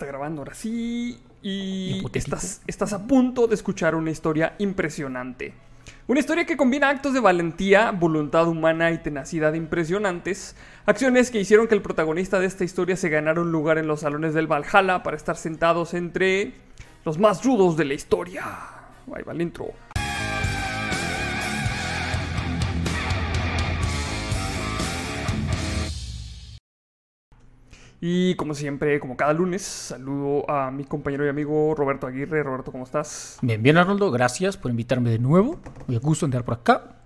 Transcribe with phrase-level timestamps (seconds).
[0.00, 1.20] está grabando ahora sí.
[1.42, 5.52] Y estás, estás a punto de escuchar una historia impresionante.
[6.06, 10.56] Una historia que combina actos de valentía, voluntad humana y tenacidad impresionantes.
[10.86, 14.00] Acciones que hicieron que el protagonista de esta historia se ganara un lugar en los
[14.00, 16.54] salones del Valhalla para estar sentados entre
[17.04, 18.44] los más rudos de la historia.
[19.14, 19.66] Ahí va el intro.
[28.02, 32.42] Y como siempre, como cada lunes, saludo a mi compañero y amigo Roberto Aguirre.
[32.42, 33.38] Roberto, ¿cómo estás?
[33.42, 35.60] Bien, bien, Arnoldo, gracias por invitarme de nuevo.
[35.86, 36.96] Me gusto andar por acá.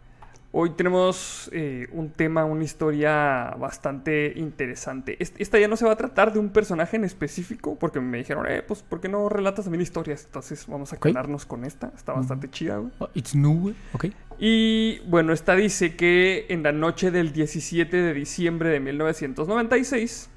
[0.57, 5.17] Hoy tenemos eh, un tema, una historia bastante interesante.
[5.21, 8.19] Est- Esta ya no se va a tratar de un personaje en específico, porque me
[8.19, 10.25] dijeron, eh, pues, ¿por qué no relatas también historias?
[10.27, 11.91] Entonces vamos a quedarnos con esta.
[11.97, 12.93] Está bastante chida, güey.
[13.01, 13.75] Oh, it's new, güey.
[13.95, 14.07] ok.
[14.39, 20.31] Y bueno, esta dice que en la noche del 17 de diciembre de 1996,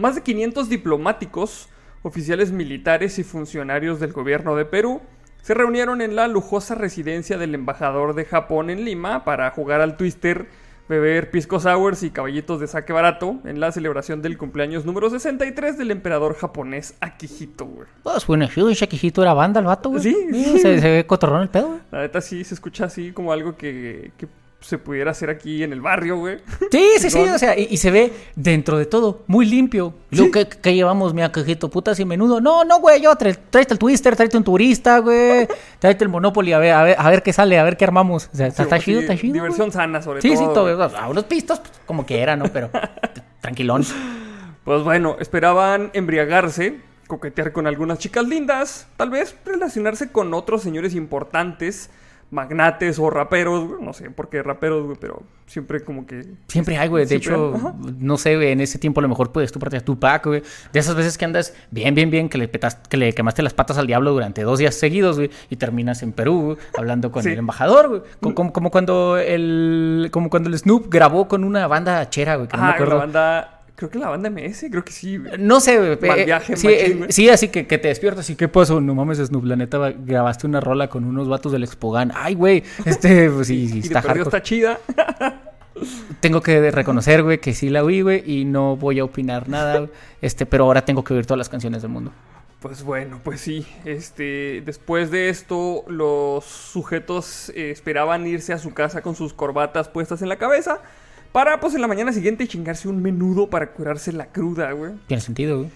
[0.00, 1.68] más de 500 diplomáticos,
[2.02, 5.00] oficiales militares y funcionarios del gobierno de Perú
[5.42, 9.96] se reunieron en la lujosa residencia del embajador de Japón en Lima para jugar al
[9.96, 10.46] twister,
[10.88, 15.78] beber pisco sours y caballitos de saque barato en la celebración del cumpleaños número 63
[15.78, 17.88] del emperador japonés Akihito, güey.
[18.02, 20.02] Pues bueno, Shakijito era banda el vato, güey.
[20.02, 20.14] Sí.
[20.58, 21.80] Se, se ve cotorrón el pedo, güey.
[21.90, 24.28] La neta sí se escucha así como algo que, que
[24.60, 26.38] se pudiera hacer aquí en el barrio, güey.
[26.70, 29.94] Sí, sí, sí, o sea, y, y se ve dentro de todo muy limpio.
[30.10, 31.70] Y luego, ¿qué, qué llevamos, mi Akijito?
[31.70, 32.40] Putas y menudo.
[32.40, 35.48] No, no, güey, yo, tra- tráete el Twister, tráete un turista, güey.
[35.78, 38.28] Tráete el Monopoly, a ver, a ver, a ver qué sale, a ver qué armamos.
[38.32, 39.32] O sea, está, Sí, chido, sí, está chido.
[39.34, 40.52] Diversión sana, sobre Sí, sí, todo.
[40.52, 40.76] todo.
[40.76, 40.86] güey.
[40.86, 42.44] o sea, unos pistos, pues, como quiera, ¿no?
[42.52, 42.70] Pero
[43.40, 43.84] tranquilón.
[44.64, 50.94] Pues bueno, esperaban embriagarse, coquetear con algunas chicas lindas, tal vez relacionarse con otros señores
[50.94, 51.90] importantes,
[52.30, 56.26] magnates o raperos, güey, no sé por qué raperos, güey, pero siempre como que...
[56.46, 57.04] Siempre hay, güey.
[57.06, 59.80] De hecho, no sé, güey, en ese tiempo a lo mejor puedes tú parte a
[59.84, 60.42] Tupac, güey.
[60.72, 63.52] De esas veces que andas bien, bien, bien, que le, petas, que le quemaste las
[63.52, 67.22] patas al diablo durante dos días seguidos, güey, y terminas en Perú, güey, hablando con
[67.24, 67.30] Sí.
[67.30, 68.02] el embajador, güey.
[68.20, 72.46] Como, como- como cuando el, como cuando el Snoop grabó con una banda chera, güey,
[72.48, 72.98] que no me Ah, la acuerdo.
[72.98, 73.56] banda...
[73.80, 75.18] Creo que la banda MS, creo que sí.
[75.38, 75.98] No sé, güey.
[76.06, 77.12] Mal eh, viaje, sí, machín, eh, güey.
[77.12, 78.78] sí, así que, que te despiertas y qué pasó.
[78.78, 82.12] No mames, Snoop, la neta, grabaste una rola con unos vatos del Expogan.
[82.14, 84.24] Ay, güey, este, pues sí, sí, Y de está hardcore.
[84.24, 84.80] está chida.
[86.20, 89.88] Tengo que reconocer, güey, que sí la oí, güey, y no voy a opinar nada,
[90.20, 92.12] este, pero ahora tengo que oír todas las canciones del mundo.
[92.60, 93.66] Pues bueno, pues sí.
[93.86, 99.88] Este, después de esto, los sujetos eh, esperaban irse a su casa con sus corbatas
[99.88, 100.82] puestas en la cabeza
[101.32, 104.92] para, pues, en la mañana siguiente chingarse un menudo para curarse la cruda, güey.
[105.06, 105.70] Tiene sentido, güey.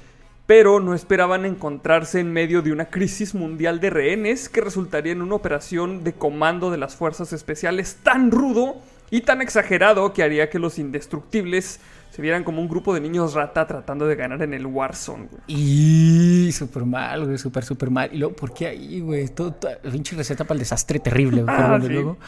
[0.46, 5.22] Pero no esperaban encontrarse en medio de una crisis mundial de rehenes que resultaría en
[5.22, 8.76] una operación de comando de las fuerzas especiales tan rudo
[9.10, 13.32] y tan exagerado que haría que los indestructibles se vieran como un grupo de niños
[13.34, 15.42] rata tratando de ganar en el Warzone, güey.
[15.48, 18.10] Y súper mal, güey, súper, súper mal.
[18.12, 19.28] Y luego, ¿por qué ahí, güey?
[19.28, 21.54] Todo, todo- pinche receta para el desastre terrible, güey.
[21.58, 21.88] Ah, sí.
[21.88, 22.18] luego-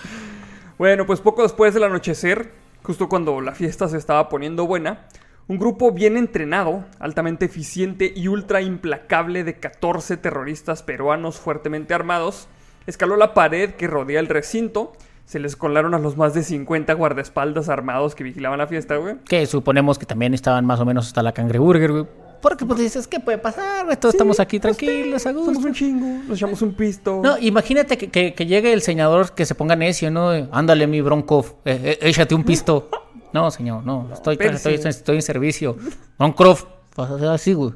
[0.78, 2.50] Bueno, pues poco después del anochecer,
[2.86, 5.08] justo cuando la fiesta se estaba poniendo buena,
[5.48, 12.46] un grupo bien entrenado, altamente eficiente y ultra implacable de 14 terroristas peruanos fuertemente armados,
[12.86, 14.92] escaló la pared que rodea el recinto,
[15.24, 19.16] se les colaron a los más de 50 guardaespaldas armados que vigilaban la fiesta, güey.
[19.28, 22.06] Que suponemos que también estaban más o menos hasta la cangreburger, güey.
[22.40, 23.96] Porque pues dices, ¿qué puede pasar, güey?
[23.96, 25.52] Todos estamos aquí tranquilos, a gusto.
[25.54, 27.20] Somos un chingo, nos echamos un pisto.
[27.22, 30.30] No, imagínate que, que- que llegue el señor que se ponga necio, ¿no?
[30.52, 32.88] Ándale, mi Bronkov, eh, eh, échate un pisto.
[33.32, 35.76] No, señor, no, estoy, estoy, estoy en servicio.
[36.18, 36.64] Bronkov,
[36.96, 37.72] vas a hacer así, güey.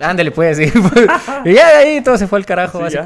[0.00, 0.64] Ándale, pues, sí.
[1.44, 3.02] y ya de ahí todo se fue al carajo, Sí, ya.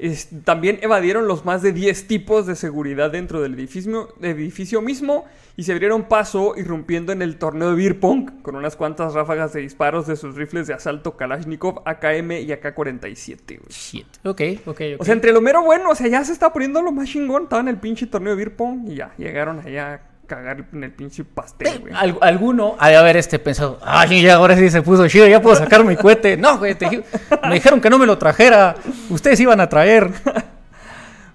[0.00, 5.24] Es- también evadieron los más de 10 tipos de seguridad dentro del edificio, edificio mismo
[5.56, 9.52] y se abrieron paso irrumpiendo en el torneo de beer pong con unas cuantas ráfagas
[9.52, 13.58] de disparos de sus rifles de asalto Kalashnikov, AKM y AK-47.
[13.58, 13.68] güey.
[13.70, 14.06] Shit.
[14.24, 15.00] Ok, ok, ok.
[15.00, 17.44] O sea, entre lo mero bueno, o sea, ya se está poniendo lo más chingón.
[17.44, 20.92] Estaba en el pinche torneo de beer pong y ya llegaron allá cagar en el
[20.92, 21.92] pinche pastel, güey.
[21.96, 25.42] Al- alguno ha de haber este pensado, ay, ya ahora sí se puso chido, ya
[25.42, 26.36] puedo sacar mi cohete.
[26.36, 27.02] No, güey, te
[27.42, 28.76] me dijeron que no me lo trajera.
[29.10, 30.12] Ustedes iban a traer.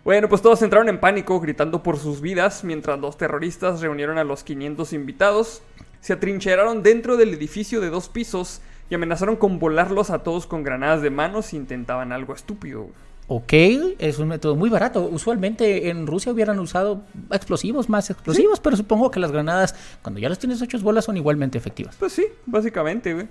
[0.03, 4.25] Bueno, pues todos entraron en pánico, gritando por sus vidas, mientras los terroristas reunieron a
[4.25, 5.61] los 500 invitados,
[6.01, 10.61] se atrincheraron dentro del edificio de dos pisos y amenazaron con volarlos a todos con
[10.63, 12.87] granadas de mano si intentaban algo estúpido.
[13.27, 15.07] Ok, es un método muy barato.
[15.11, 20.29] Usualmente en Rusia hubieran usado explosivos, más explosivos, pero supongo que las granadas, cuando ya
[20.29, 21.95] las tienes hechas bolas, son igualmente efectivas.
[21.97, 23.27] Pues sí, básicamente, güey.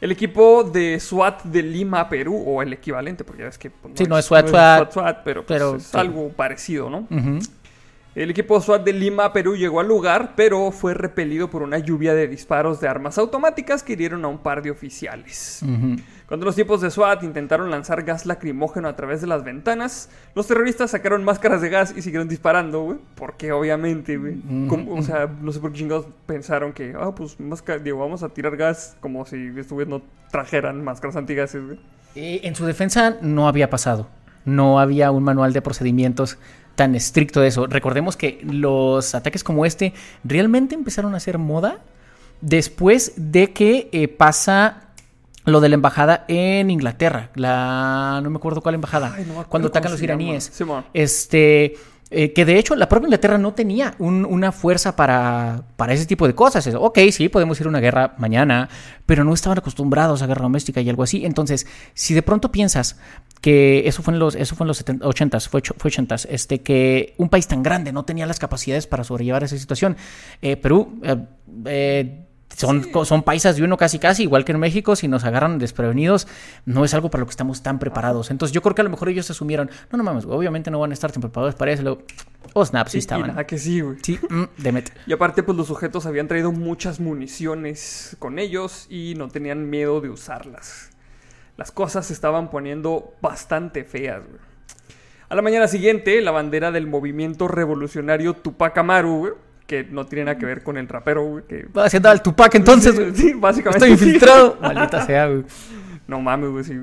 [0.00, 3.70] El equipo de SWAT de Lima, Perú, o el equivalente, porque ya ves que...
[3.70, 5.96] pues, Sí, no es SWAT, SWAT, SWAT, pero, pues, pero es sí.
[5.96, 7.08] algo parecido, ¿no?
[8.14, 12.14] El equipo SWAT de Lima, Perú, llegó al lugar, pero fue repelido por una lluvia
[12.14, 15.60] de disparos de armas automáticas que hirieron a un par de oficiales.
[15.62, 15.96] Ujú.
[16.26, 20.46] Cuando los tipos de SWAT intentaron lanzar gas lacrimógeno a través de las ventanas, los
[20.46, 22.98] terroristas sacaron máscaras de gas y siguieron disparando, güey.
[23.14, 24.40] Porque obviamente, güey.
[24.88, 28.30] O sea, no sé por qué chingados pensaron que, ah, pues máscara, digo, vamos a
[28.30, 31.78] tirar gas como si estos no trajeran máscaras antigases, güey.
[32.14, 34.08] Eh, en su defensa no había pasado.
[34.46, 36.38] No había un manual de procedimientos
[36.74, 37.66] tan estricto de eso.
[37.66, 39.92] Recordemos que los ataques como este
[40.24, 41.80] realmente empezaron a ser moda
[42.40, 44.83] después de que eh, pasa
[45.44, 47.30] lo de la embajada en Inglaterra.
[47.34, 49.12] La no me acuerdo cuál embajada.
[49.16, 50.50] Ay, no cuando atacan los iraníes.
[50.52, 50.84] Simón.
[50.94, 51.74] Este.
[52.10, 56.06] eh, que de hecho la propia Inglaterra no tenía un- una fuerza para, para ese
[56.06, 56.64] tipo de cosas.
[56.66, 58.68] Es, ok, sí, podemos ir a una guerra mañana,
[59.04, 61.24] pero no estaban acostumbrados a guerra doméstica y algo así.
[61.26, 62.98] Entonces, si de pronto piensas
[63.40, 66.60] que eso fue en los, eso fue en los 70 80s, fue, fue 80s, este,
[66.60, 69.96] que un país tan grande no tenía las capacidades para sobrellevar esa situación.
[70.40, 71.00] Eh, Perú,
[71.66, 72.23] eh,
[72.56, 76.26] son, son paisas de uno casi casi, igual que en México, si nos agarran desprevenidos,
[76.64, 78.30] no es algo para lo que estamos tan preparados.
[78.30, 80.90] Entonces yo creo que a lo mejor ellos asumieron, no, no mames, obviamente no van
[80.90, 81.82] a estar tan preparados para eso.
[81.82, 82.02] Luego,
[82.52, 83.28] oh, snap, sí estaban.
[83.28, 83.98] nada que sí, güey.
[84.02, 84.92] Sí, mm, demet.
[85.06, 90.00] Y aparte, pues los sujetos habían traído muchas municiones con ellos y no tenían miedo
[90.00, 90.90] de usarlas.
[91.56, 94.40] Las cosas se estaban poniendo bastante feas, güey.
[95.28, 99.32] A la mañana siguiente, la bandera del movimiento revolucionario Tupac Amaru, güey,
[99.66, 101.66] que no tiene nada que ver con el rapero, güey, que...
[101.76, 103.14] Va haciendo al Tupac entonces, Sí, güey.
[103.14, 104.58] sí, básicamente Estoy infiltrado.
[104.60, 105.44] Maldita sea, güey.
[106.06, 106.80] No mames, güey, sí.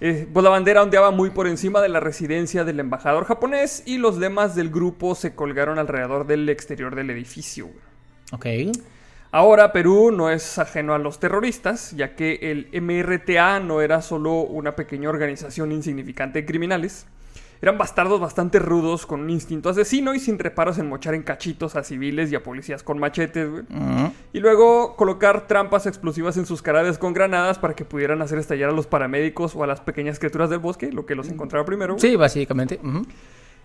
[0.00, 3.98] Eh, pues la bandera ondeaba muy por encima de la residencia del embajador japonés y
[3.98, 8.70] los lemas del grupo se colgaron alrededor del exterior del edificio, güey.
[8.70, 8.76] Ok.
[9.32, 14.40] Ahora Perú no es ajeno a los terroristas, ya que el MRTA no era solo
[14.40, 17.06] una pequeña organización insignificante de criminales.
[17.62, 21.76] Eran bastardos bastante rudos con un instinto asesino y sin reparos en mochar en cachitos
[21.76, 23.64] a civiles y a policías con machetes, güey.
[24.32, 28.70] Y luego colocar trampas explosivas en sus carades con granadas para que pudieran hacer estallar
[28.70, 31.94] a los paramédicos o a las pequeñas criaturas del bosque, lo que los encontraba primero.
[31.94, 32.00] güey.
[32.00, 32.80] Sí, básicamente.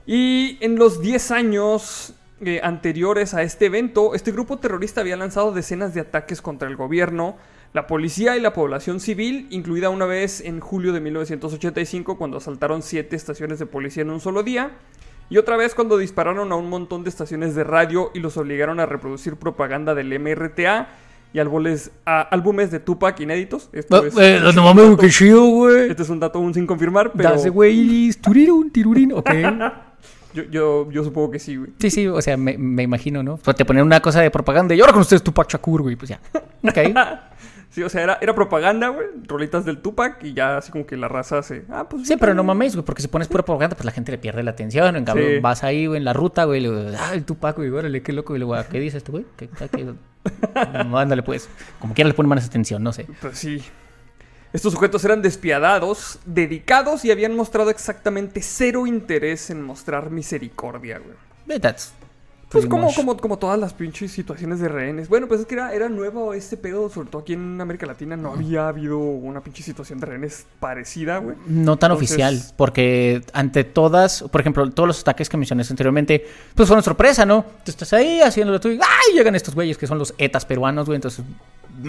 [0.06, 5.54] Y en los 10 años eh, anteriores a este evento, este grupo terrorista había lanzado
[5.54, 7.38] decenas de ataques contra el gobierno,
[7.76, 12.82] la policía y la población civil, incluida una vez en julio de 1985 cuando asaltaron
[12.82, 14.72] siete estaciones de policía en un solo día,
[15.30, 18.80] y otra vez cuando dispararon a un montón de estaciones de radio y los obligaron
[18.80, 20.88] a reproducir propaganda del MRTA
[21.34, 23.70] y álbumes, a- álbumes de Tupac inéditos.
[23.74, 25.90] Esto Ah, es- eh, no mames, qué chido, güey.
[25.90, 29.30] este es un dato aún sin confirmar, pero Dase, güey, turirun, tirurín, ok.
[30.36, 31.72] yo, yo, yo supongo que sí, güey.
[31.80, 33.38] Sí, sí, o sea, me, me imagino, ¿no?
[33.38, 36.10] Pues te ponen una cosa de propaganda y ahora con ustedes Tupac Shakur, güey, pues
[36.10, 36.20] ya.
[36.64, 36.78] Ok.
[37.72, 39.08] Sí, o sea, era, era propaganda, güey.
[39.28, 41.66] Rolitas del Tupac y ya así como que la raza se.
[41.70, 42.08] Ah, pues.
[42.08, 44.44] Sí, pero no mames, güey, porque si pones pura propaganda, pues la gente le pierde
[44.44, 44.96] la atención.
[44.96, 45.40] En cambio, Sí.
[45.42, 48.34] vas ahí, güey, en la ruta, güey, le ah, el Tupac, güey, órale, qué loco.
[48.34, 49.26] Y luego, ¿qué dice este güey?
[49.36, 49.94] ¿Qué, qué- qué?
[50.86, 51.50] No, ándale, pues.
[51.80, 53.08] Como quiera le ponen más atención, no sé.
[53.20, 53.62] Pues sí.
[54.56, 61.60] Estos sujetos eran despiadados, dedicados y habían mostrado exactamente cero interés en mostrar misericordia, güey.
[61.60, 61.94] That's
[62.50, 65.10] Pues como, como, como todas las pinches situaciones de rehenes.
[65.10, 68.16] Bueno, pues es que era, era nuevo este pedo, sobre todo aquí en América Latina
[68.16, 71.36] no había habido una pinche situación de rehenes parecida, güey.
[71.48, 76.26] No tan Entonces- oficial, porque ante todas, por ejemplo, todos los ataques que mencioné anteriormente,
[76.56, 77.44] pues fueron sorpresa, ¿no?
[77.66, 79.16] Tú estás ahí haciéndolo tú y ¡ay!
[79.16, 81.26] Llegan estos güeyes que son los etas peruanos, güey, entonces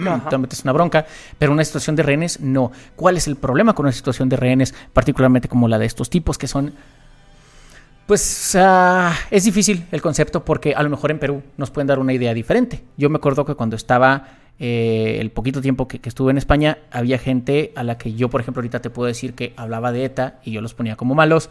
[0.05, 0.29] Ajá.
[0.29, 1.05] te metes una bronca,
[1.37, 2.71] pero una situación de rehenes, no.
[2.95, 6.37] ¿Cuál es el problema con una situación de rehenes, particularmente como la de estos tipos
[6.37, 6.73] que son...
[8.05, 8.57] Pues
[9.31, 12.33] es difícil el concepto porque a lo mejor en Perú nos pueden dar una idea
[12.33, 12.83] diferente.
[12.95, 14.29] Yo me acuerdo que cuando estaba
[14.59, 18.29] eh, el poquito tiempo que, que estuve en España, había gente a la que yo,
[18.29, 21.15] por ejemplo, ahorita te puedo decir que hablaba de ETA y yo los ponía como
[21.15, 21.49] malos.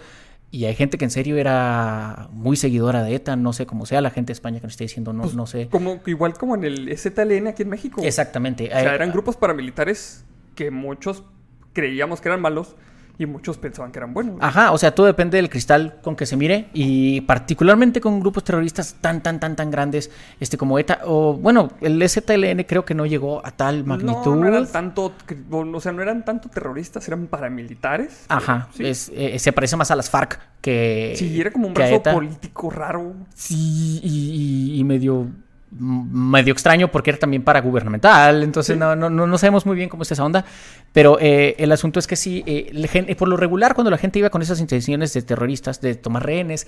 [0.50, 4.00] Y hay gente que en serio era muy seguidora de ETA, no sé cómo sea,
[4.00, 5.68] la gente de España que nos esté diciendo, no, Pues, no sé.
[5.68, 8.00] Como, igual como en el ZLN aquí en México.
[8.02, 8.66] Exactamente.
[8.66, 10.24] O sea, eran grupos paramilitares
[10.54, 11.24] que muchos
[11.72, 12.76] creíamos que eran malos
[13.18, 14.36] y muchos pensaban que eran buenos.
[14.40, 18.44] Ajá, o sea, todo depende del cristal con que se mire y particularmente con grupos
[18.44, 22.94] terroristas tan, tan, tan, tan grandes, este como ETA, o bueno, el ZLN creo que
[22.94, 24.26] no llegó a tal magnitud.
[24.26, 25.12] No, no eran tanto,
[25.50, 28.26] o sea, no eran tanto terroristas, eran paramilitares.
[28.28, 28.86] Ajá, Sí.
[28.86, 31.14] es, eh, se parece más a las FARC que...
[31.16, 33.14] Sí, era como un brazo político raro.
[33.34, 35.28] Sí, y, y- y medio
[35.70, 39.88] medio extraño porque era también para gubernamental, entonces no, no, no, no sabemos muy bien
[39.88, 40.44] cómo es esa onda,
[40.92, 43.98] pero eh, el asunto es que sí, eh, la gen- por lo regular cuando la
[43.98, 46.66] gente iba con esas intenciones de terroristas, de tomar rehenes,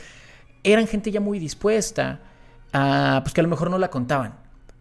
[0.65, 2.21] eran gente ya muy dispuesta
[2.73, 4.35] a, pues que a lo mejor no la contaban,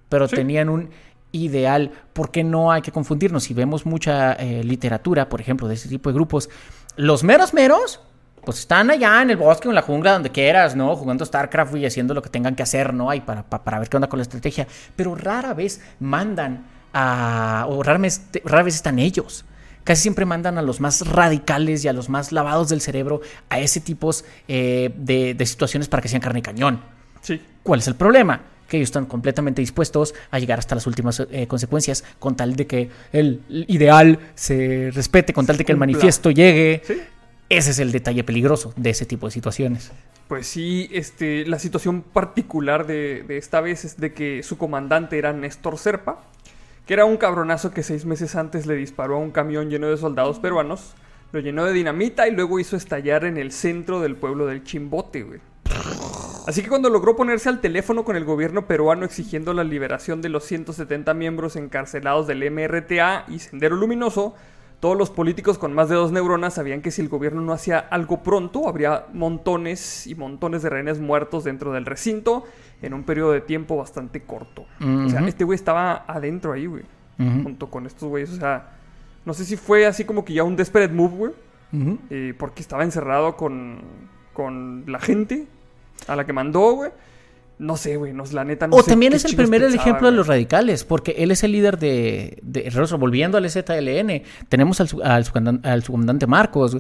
[0.09, 0.35] pero Sí.
[0.35, 0.89] tenían un
[1.31, 5.89] ideal, porque no hay que confundirnos, si vemos mucha eh, literatura, por ejemplo, de ese
[5.89, 6.49] tipo de grupos,
[6.95, 8.01] los meros meros
[8.47, 10.95] pues están allá en el bosque o en la jungla, donde quieras, ¿no?
[10.95, 13.13] Jugando StarCraft y haciendo lo que tengan que hacer, ¿no?
[13.13, 14.65] Y para, pa- para ver qué onda con la estrategia.
[14.95, 17.65] Pero rara vez mandan a.
[17.67, 19.43] o rara vez, rara vez están ellos.
[19.83, 23.59] Casi siempre mandan a los más radicales y a los más lavados del cerebro a
[23.59, 24.11] ese tipo
[24.47, 26.79] de, de situaciones para que sean carne y cañón.
[27.21, 27.41] Sí.
[27.63, 28.41] ¿Cuál es el problema?
[28.67, 32.67] Que ellos están completamente dispuestos a llegar hasta las últimas eh, consecuencias con tal de
[32.67, 36.81] que el ideal se respete, con tal de que el manifiesto llegue.
[36.85, 37.01] Sí.
[37.49, 39.91] Ese es el detalle peligroso de ese tipo de situaciones.
[40.27, 45.17] Pues sí, este, la situación particular de, de esta vez es de que su comandante
[45.17, 46.21] era Néstor Serpa,
[46.85, 49.97] que era un cabronazo que seis meses antes le disparó a un camión lleno de
[49.97, 50.93] soldados peruanos,
[51.31, 55.23] lo llenó de dinamita y luego hizo estallar en el centro del pueblo del Chimbote,
[55.23, 55.39] güey.
[56.47, 60.29] Así que cuando logró ponerse al teléfono con el gobierno peruano exigiendo la liberación de
[60.29, 64.33] los 170 miembros encarcelados del MRTA y Sendero Luminoso,
[64.79, 67.79] todos los políticos con más de dos neuronas sabían que si el gobierno no hacía
[67.79, 72.43] algo pronto, habría montones y montones de rehenes muertos dentro del recinto
[72.81, 74.65] en un periodo de tiempo bastante corto.
[74.79, 76.83] O sea, este güey estaba adentro ahí, güey,
[77.17, 78.31] junto con estos güeyes.
[78.31, 78.69] O sea,
[79.25, 81.33] no sé si fue así como que ya un desperate move, güey,
[82.11, 83.81] eh, porque estaba encerrado con,
[84.33, 85.47] con la gente
[86.07, 86.91] a la que mandó, güey.
[87.59, 90.11] No sé, güey, no, la neta no o sé también es el primer pensaba, ejemplo
[90.11, 92.69] de los radicales, porque él es el líder de, de.
[92.99, 95.25] Volviendo al ZLN, tenemos al, su- al,
[95.63, 96.77] al subcomandante Marcos,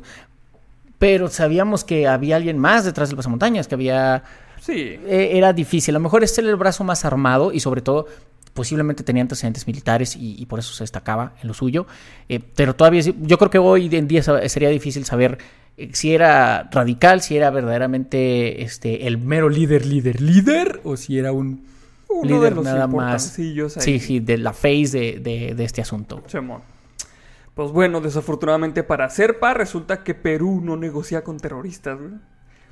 [0.99, 4.23] pero sabíamos que había alguien más detrás del pasamontañas, que había...
[4.61, 4.73] Sí,
[5.05, 5.95] eh, era difícil.
[5.95, 8.07] A lo mejor este era el brazo más armado y sobre todo
[8.53, 11.85] posiblemente tenía antecedentes militares y, y por eso se destacaba en lo suyo.
[12.27, 15.37] Eh, pero todavía yo creo que hoy en día sería difícil saber
[15.93, 21.31] si era radical, si era verdaderamente este el mero líder, líder, líder, o si era
[21.31, 21.65] un
[22.09, 23.37] uno de líder los nada más.
[23.37, 23.67] ahí.
[23.83, 26.23] Sí, sí, de la face de, de- de este asunto.
[27.53, 32.13] Pues bueno, desafortunadamente para Serpa resulta que Perú no negocia con terroristas, güey.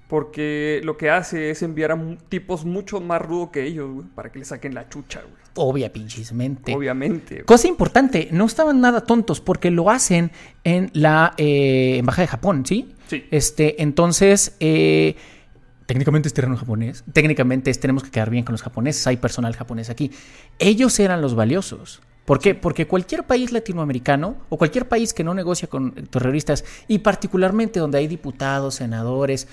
[0.07, 4.31] Porque lo que hace es enviar a tipos mucho más rudos que ellos, güey, para
[4.31, 5.33] que le saquen la chucha, güey.
[5.55, 6.75] Obvia pinchismente.
[6.75, 7.35] Obviamente.
[7.35, 7.45] güey.
[7.45, 10.31] Cosa importante, no estaban nada tontos porque lo hacen
[10.63, 12.93] en la eh, embajada de Japón, ¿sí?
[13.07, 13.25] Sí.
[13.31, 15.15] Este, entonces, eh,
[15.85, 17.03] técnicamente es terreno japonés.
[17.13, 19.05] Técnicamente es- tenemos que quedar bien con los japoneses.
[19.07, 20.11] Hay personal japonés aquí.
[20.59, 22.01] Ellos eran los valiosos.
[22.25, 22.55] ¿Por qué?
[22.55, 27.99] Porque cualquier país latinoamericano o cualquier país que no negocia con terroristas y particularmente donde
[27.99, 29.47] hay diputados, senadores,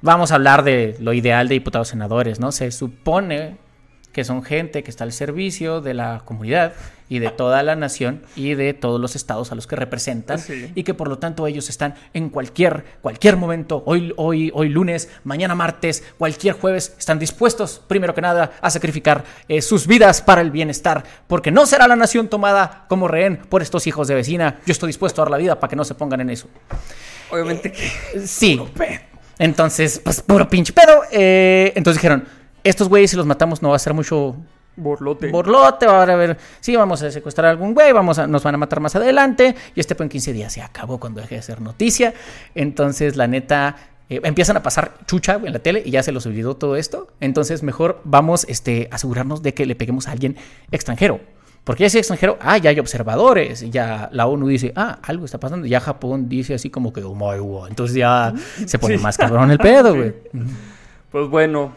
[0.00, 2.52] vamos a hablar de lo ideal de diputados senadores, ¿no?
[2.52, 3.58] Se supone
[4.18, 6.72] que son gente que está al servicio de la comunidad
[7.08, 10.72] y de toda la nación y de todos los estados a los que representan Sí.
[10.74, 15.08] y que por lo tanto ellos están en cualquier cualquier momento, hoy hoy hoy lunes,
[15.22, 20.40] mañana martes, cualquier jueves están dispuestos primero que nada a sacrificar eh, sus vidas para
[20.40, 24.58] el bienestar, porque no será la nación tomada como rehén por estos hijos de vecina.
[24.66, 26.48] Yo estoy dispuesto a dar la vida para que no se pongan en eso.
[27.30, 27.88] Obviamente que.
[28.26, 28.60] Sí.
[29.38, 31.02] Entonces, pues puro pinche pedo.
[31.12, 32.24] Eh, entonces dijeron,
[32.68, 34.36] estos güeyes si los matamos no va a ser mucho
[34.76, 35.30] Borlote.
[35.30, 38.54] borlote, va a haber, sí, vamos a secuestrar a algún güey, vamos a, nos van
[38.54, 39.54] a matar más adelante.
[39.74, 42.14] Y este pues en 15 días se acabó cuando deje de ser noticia.
[42.54, 43.74] Entonces, la neta,
[44.08, 47.08] eh, empiezan a pasar chucha en la tele y ya se los olvidó todo esto.
[47.20, 50.36] Entonces, mejor vamos este, a asegurarnos de que le peguemos a alguien
[50.70, 51.18] extranjero.
[51.64, 55.00] Porque ya si es extranjero, ah, ya hay observadores, y ya la ONU dice, ah,
[55.02, 58.32] algo está pasando, ya Japón dice así como que, oh my god, entonces ya
[58.64, 59.02] se pone Sí.
[59.02, 59.98] más cabrón el pedo, Sí.
[59.98, 60.14] güey.
[61.10, 61.72] Pues bueno,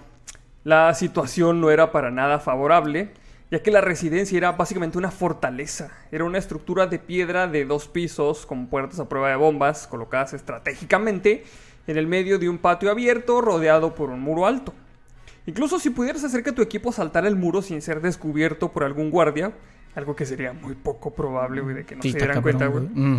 [0.63, 3.11] la situación no era para nada favorable,
[3.49, 5.91] ya que la residencia era básicamente una fortaleza.
[6.11, 10.33] Era una estructura de piedra de dos pisos con puertas a prueba de bombas colocadas
[10.33, 11.43] estratégicamente
[11.87, 14.73] en el medio de un patio abierto rodeado por un muro alto.
[15.47, 19.09] Incluso si pudieras hacer que tu equipo saltara el muro sin ser descubierto por algún
[19.09, 19.53] guardia,
[19.95, 22.67] algo que sería muy poco probable, güey, de que no Sí, se dieran cabrón, cuenta,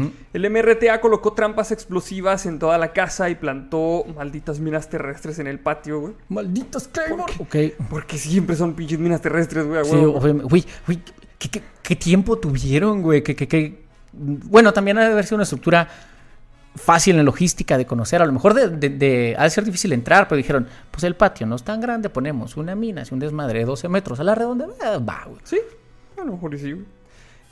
[0.00, 0.12] güey.
[0.32, 5.46] El MRTA colocó trampas explosivas en toda la casa y plantó malditas minas terrestres en
[5.46, 6.14] el patio, güey.
[6.30, 7.32] Malditos Claymore.
[7.38, 7.56] Ok.
[7.90, 9.80] Porque siempre son pinches minas terrestres, güey.
[9.80, 10.48] a Sí, obviamente.
[10.48, 11.00] Güey, güey,
[11.38, 13.22] ¿qué, qué, qué tiempo tuvieron, güey?
[13.22, 13.82] ¿Qué, qué, qué?
[14.12, 15.88] Bueno, también ha de haber sido una estructura
[16.74, 18.22] fácil en logística de conocer.
[18.22, 21.14] A lo mejor de, de, de- ha de ser difícil entrar, pero dijeron, pues el
[21.16, 24.24] patio no es tan grande, ponemos una mina, si un desmadre de 12 metros a
[24.24, 24.66] la redonda,
[25.06, 25.38] va, güey.
[25.44, 25.58] Sí,
[26.20, 26.84] a lo mejor y sí.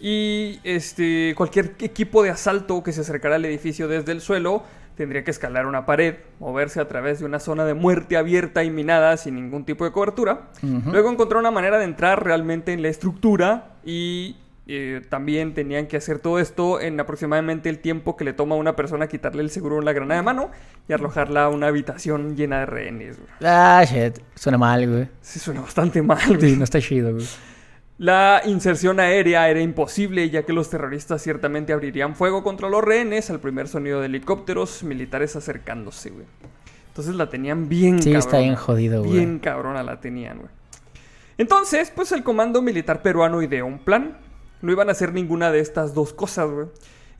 [0.00, 4.62] Y este, cualquier equipo de asalto que se acercara al edificio desde el suelo
[4.96, 8.70] tendría que escalar una pared, moverse a través de una zona de muerte abierta y
[8.70, 10.48] minada sin ningún tipo de cobertura.
[10.62, 14.36] Luego encontrar una manera de entrar realmente en la estructura y
[14.66, 18.58] eh, también tenían que hacer todo esto en aproximadamente el tiempo que le toma a
[18.58, 20.50] una persona quitarle el seguro en la granada de mano
[20.86, 23.16] y arrojarla a una habitación llena de rehenes.
[23.16, 23.28] güey.
[23.42, 24.18] Ah, shit.
[24.34, 25.08] Suena mal, güey.
[25.22, 26.20] Sí, suena bastante mal.
[26.26, 26.40] güey.
[26.40, 27.26] Sí, no está chido, güey.
[28.00, 33.28] La inserción aérea era imposible ya que los terroristas ciertamente abrirían fuego contra los rehenes
[33.28, 36.24] al primer sonido de helicópteros militares acercándose, güey.
[36.88, 39.18] Entonces la tenían bien Sí, está bien jodido, güey.
[39.18, 40.48] Bien cabrona la tenían, güey.
[41.36, 44.16] Entonces, pues el comando militar peruano ideó un plan.
[44.62, 46.68] No iban a hacer ninguna de estas dos cosas, güey.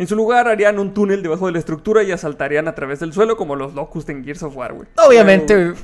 [0.00, 3.12] En su lugar harían un túnel debajo de la estructura y asaltarían a través del
[3.12, 4.88] suelo como los Locust en Gears of War, güey.
[4.97, 5.75] Obviamente.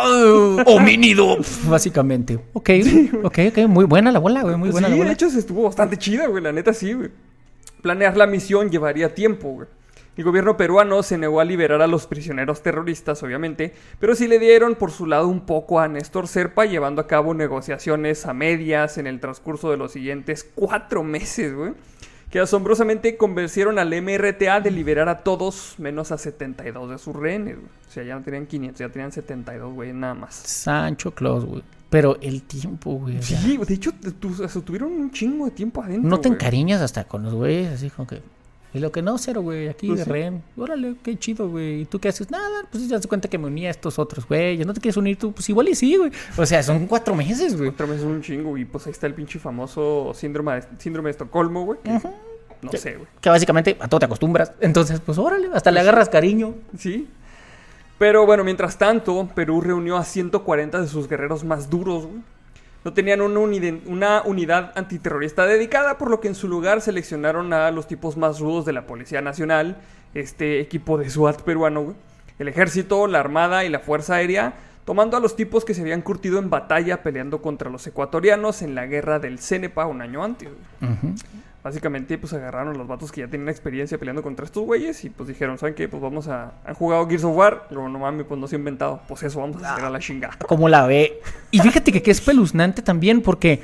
[0.66, 1.36] Homínido.
[1.64, 2.38] Básicamente.
[2.52, 2.70] Ok,
[3.24, 3.58] ok, ok.
[3.66, 4.54] Muy buena la bola, güey.
[4.54, 5.08] Muy buena sí, la bola.
[5.08, 6.44] de hecho se estuvo bastante chida, güey.
[6.44, 7.10] La neta sí, güey.
[7.82, 9.66] Planear la misión llevaría tiempo, güey.
[10.16, 14.38] El gobierno peruano se negó a liberar a los prisioneros terroristas, obviamente, pero sí le
[14.38, 18.96] dieron por su lado un poco a Néstor Serpa, llevando a cabo negociaciones a medias
[18.96, 21.72] en el transcurso de los siguientes cuatro meses, güey.
[22.30, 27.54] Que asombrosamente convencieron al MRTA de liberar a todos menos a 72 de sus rehenes,
[27.56, 27.68] güey.
[27.88, 30.34] O sea, ya no tenían 500, ya tenían 72, güey, nada más.
[30.34, 31.62] Sancho Claus, güey.
[31.88, 33.22] Pero el tiempo, güey.
[33.22, 33.92] Sí, de hecho,
[34.64, 36.10] tuvieron un chingo de tiempo adentro.
[36.10, 36.36] no te güey.
[36.36, 38.20] encariñas hasta con los güeyes, así como que.
[38.74, 40.10] Y lo que no, cero, güey, aquí Pues de sí.
[40.10, 40.42] rehén.
[40.56, 41.82] Órale, qué chido, güey.
[41.82, 42.30] ¿Y tú qué haces?
[42.30, 44.58] Nada, pues ya te cuenta que me uní a estos otros, güey.
[44.64, 45.32] ¿No te quieres unir tú?
[45.32, 46.10] Pues igual y sí, güey.
[46.36, 47.70] O sea, son cuatro meses, güey.
[47.70, 51.12] Otra vez un chingo, y pues ahí está el pinche famoso síndrome de, síndrome de
[51.12, 51.78] Estocolmo, güey.
[51.82, 53.08] que No sé, güey.
[53.20, 54.52] Que básicamente a todo te acostumbras.
[54.60, 56.54] Entonces, pues órale, hasta le agarras cariño.
[56.78, 57.08] Sí.
[57.98, 62.20] Pero bueno, mientras tanto, Perú reunió a 140 de sus guerreros más duros, güey.
[62.86, 67.88] No tenían una, unidad antiterrorista dedicada, por lo que en su lugar seleccionaron a los
[67.88, 69.78] tipos más rudos de la Policía Nacional,
[70.14, 71.96] este equipo de SWAT peruano.
[72.38, 76.00] El ejército, la armada y la fuerza aérea, tomando a los tipos que se habían
[76.00, 80.48] curtido en batalla peleando contra los ecuatorianos en la guerra del Cenepa un año antes.
[81.66, 85.28] Básicamente, pues agarraron los vatos que ya tenían experiencia peleando contra estos güeyes y pues
[85.28, 85.88] dijeron, ¿saben qué?
[85.88, 86.52] Pues vamos a...
[86.64, 89.00] Han jugado Gears of War, luego no mames, pues no se ha inventado.
[89.08, 90.36] Pues eso, vamos a hacer a la chingada.
[90.46, 91.20] Como la ve.
[91.50, 93.62] Y fíjate que, que es peluznante también porque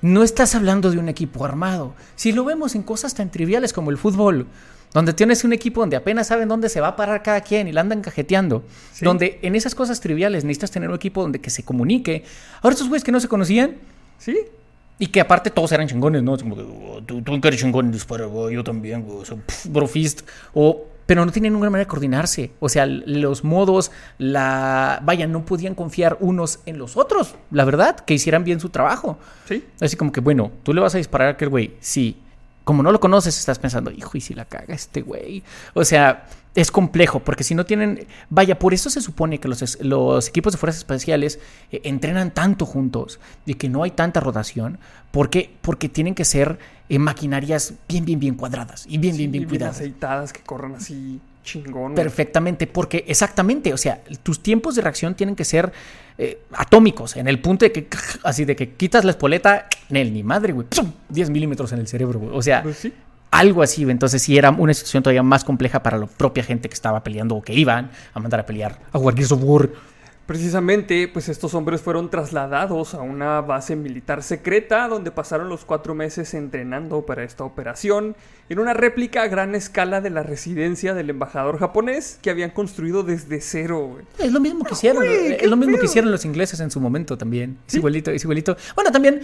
[0.00, 1.92] no estás hablando de un equipo armado.
[2.16, 4.46] Si lo vemos en cosas tan triviales como el fútbol,
[4.94, 7.72] donde tienes un equipo donde apenas saben dónde se va a parar cada quien y
[7.72, 9.04] la andan cajeteando, Sí.
[9.04, 12.24] donde en esas cosas triviales necesitas tener un equipo donde que se comunique.
[12.62, 13.76] Ahora estos güeyes que no se conocían
[14.16, 14.38] ¿Sí?
[14.98, 16.34] Y que aparte todos eran chingones, ¿no?
[16.34, 19.18] Es como que, "Oh, tú, tú eres chingón dispara, güey, yo también, güey.
[19.18, 20.22] O sea, pf, brofist.
[20.54, 22.52] O, pero no tenían ninguna manera de coordinarse.
[22.60, 25.00] O sea, los modos, la...
[25.04, 29.18] Vaya, no podían confiar unos en los otros, la verdad, que hicieran bien su trabajo.
[29.46, 29.64] ¿Sí?
[29.80, 32.18] Así como que, bueno, tú le vas a disparar a aquel güey, sí.
[32.64, 35.42] Como no lo conoces, estás pensando, hijo, ¿y si la caga este güey?
[35.74, 38.06] O sea, es complejo, porque si no tienen...
[38.28, 41.38] Vaya, por eso se supone que los, los equipos de fuerzas especiales
[41.70, 44.78] eh, entrenan tanto juntos y que no hay tanta rotación,
[45.10, 49.32] porque, porque tienen que ser eh, maquinarias bien, bien, bien cuadradas y bien, Sí, bien,
[49.32, 49.76] bien cuidadas.
[49.76, 51.94] aceitadas, que corran así chingón.
[51.94, 55.72] Perfectamente, porque exactamente, o sea, tus tiempos de reacción tienen que ser
[56.18, 57.88] eh, atómicos, en el punto de que,
[58.22, 60.92] así de que quitas la espoleta, Nel, ni madre, güey, ¡pum!
[61.08, 62.30] 10 milímetros en el cerebro, güey.
[62.36, 62.92] O sea, Pues sí.
[63.32, 66.74] Algo así, entonces sí era una situación todavía más compleja para la propia gente que
[66.74, 69.70] estaba peleando o que iban a mandar a pelear a jugar Gears of War.
[70.26, 75.94] Precisamente, pues estos hombres fueron trasladados a una base militar secreta donde pasaron los cuatro
[75.96, 78.14] meses entrenando para esta operación
[78.48, 83.02] en una réplica a gran escala de la residencia del embajador japonés que habían construido
[83.02, 83.98] desde cero.
[84.18, 86.80] Es lo mismo que hicieron, güey, es lo mismo que hicieron los ingleses en su
[86.80, 87.58] momento también.
[87.66, 87.78] Es Sí.
[87.78, 88.56] igualito, es igualito.
[88.76, 89.20] Bueno, también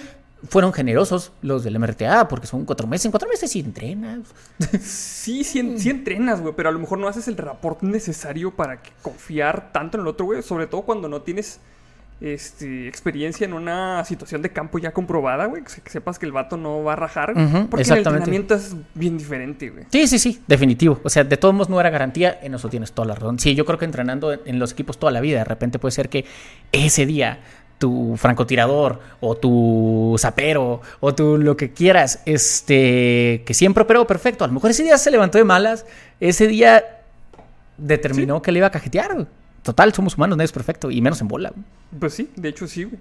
[0.48, 3.06] fueron generosos los del MRTA porque son cuatro meses.
[3.06, 4.20] En cuatro meses sí entrenas.
[4.80, 8.52] Sí, sí, en- sí entrenas, güey, pero a lo mejor no haces el rapport necesario
[8.54, 11.60] para que confiar tanto en el otro, güey, sobre todo cuando no tienes
[12.20, 16.26] este, experiencia en una situación de campo ya comprobada, güey, que, se- que sepas que
[16.26, 17.32] el vato no va a rajar,
[17.70, 19.84] porque el entrenamiento es bien diferente, güey.
[19.90, 21.00] Sí, sí, sí, definitivo.
[21.04, 23.38] O sea, de todos modos no era garantía, en eso tienes toda la razón.
[23.38, 25.92] Sí, yo creo que entrenando en, en los equipos toda la vida, de repente puede
[25.92, 26.24] ser que
[26.72, 27.38] ese día
[27.78, 34.44] tu francotirador o tu zapero o tu lo que quieras, este, que siempre operó perfecto,
[34.44, 35.86] a lo mejor ese día se levantó de malas,
[36.20, 36.84] ese día
[37.76, 39.26] determinó que le iba a cajetear.
[39.62, 41.52] Total, somos humanos, nadie es perfecto, y menos en bola.
[41.98, 42.98] Pues sí, de hecho sí, güey.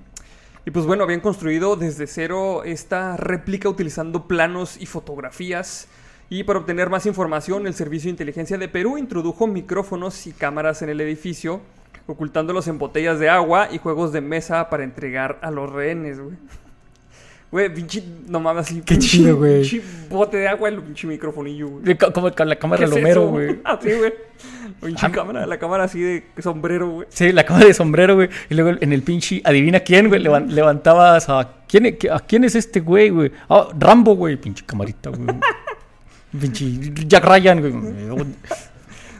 [0.65, 5.87] Y pues bueno, habían construido desde cero esta réplica utilizando planos y fotografías.
[6.29, 10.81] Y para obtener más información, el Servicio de Inteligencia de Perú introdujo micrófonos y cámaras
[10.81, 11.61] en el edificio,
[12.07, 16.35] ocultándolos en botellas de agua y juegos de mesa para entregar a los rehenes, güey.
[17.49, 18.81] Güey, pinche, no mames, así.
[18.81, 19.61] Qué chido, güey.
[19.61, 21.97] Pinche bote de agua y el pinche microfonillo, güey.
[21.97, 23.59] Como con la cámara ¿Qué de Lomero, güey.
[23.63, 24.13] Así, güey.
[24.81, 25.11] Pinche Ah.
[25.13, 27.07] cámara, la cámara así de sombrero, güey.
[27.09, 28.29] Sí, la cámara de sombrero, güey.
[28.49, 30.21] Y luego en el pinche, adivina quién, güey.
[30.21, 31.53] levan- levantabas a.
[31.69, 33.31] ¿quién, ¿A quién es este güey, güey?
[33.49, 34.35] Ah, Rambo, güey.
[34.35, 35.25] Pinche camarita, güey.
[36.39, 36.65] pinche
[37.07, 38.25] Jack Ryan, güey.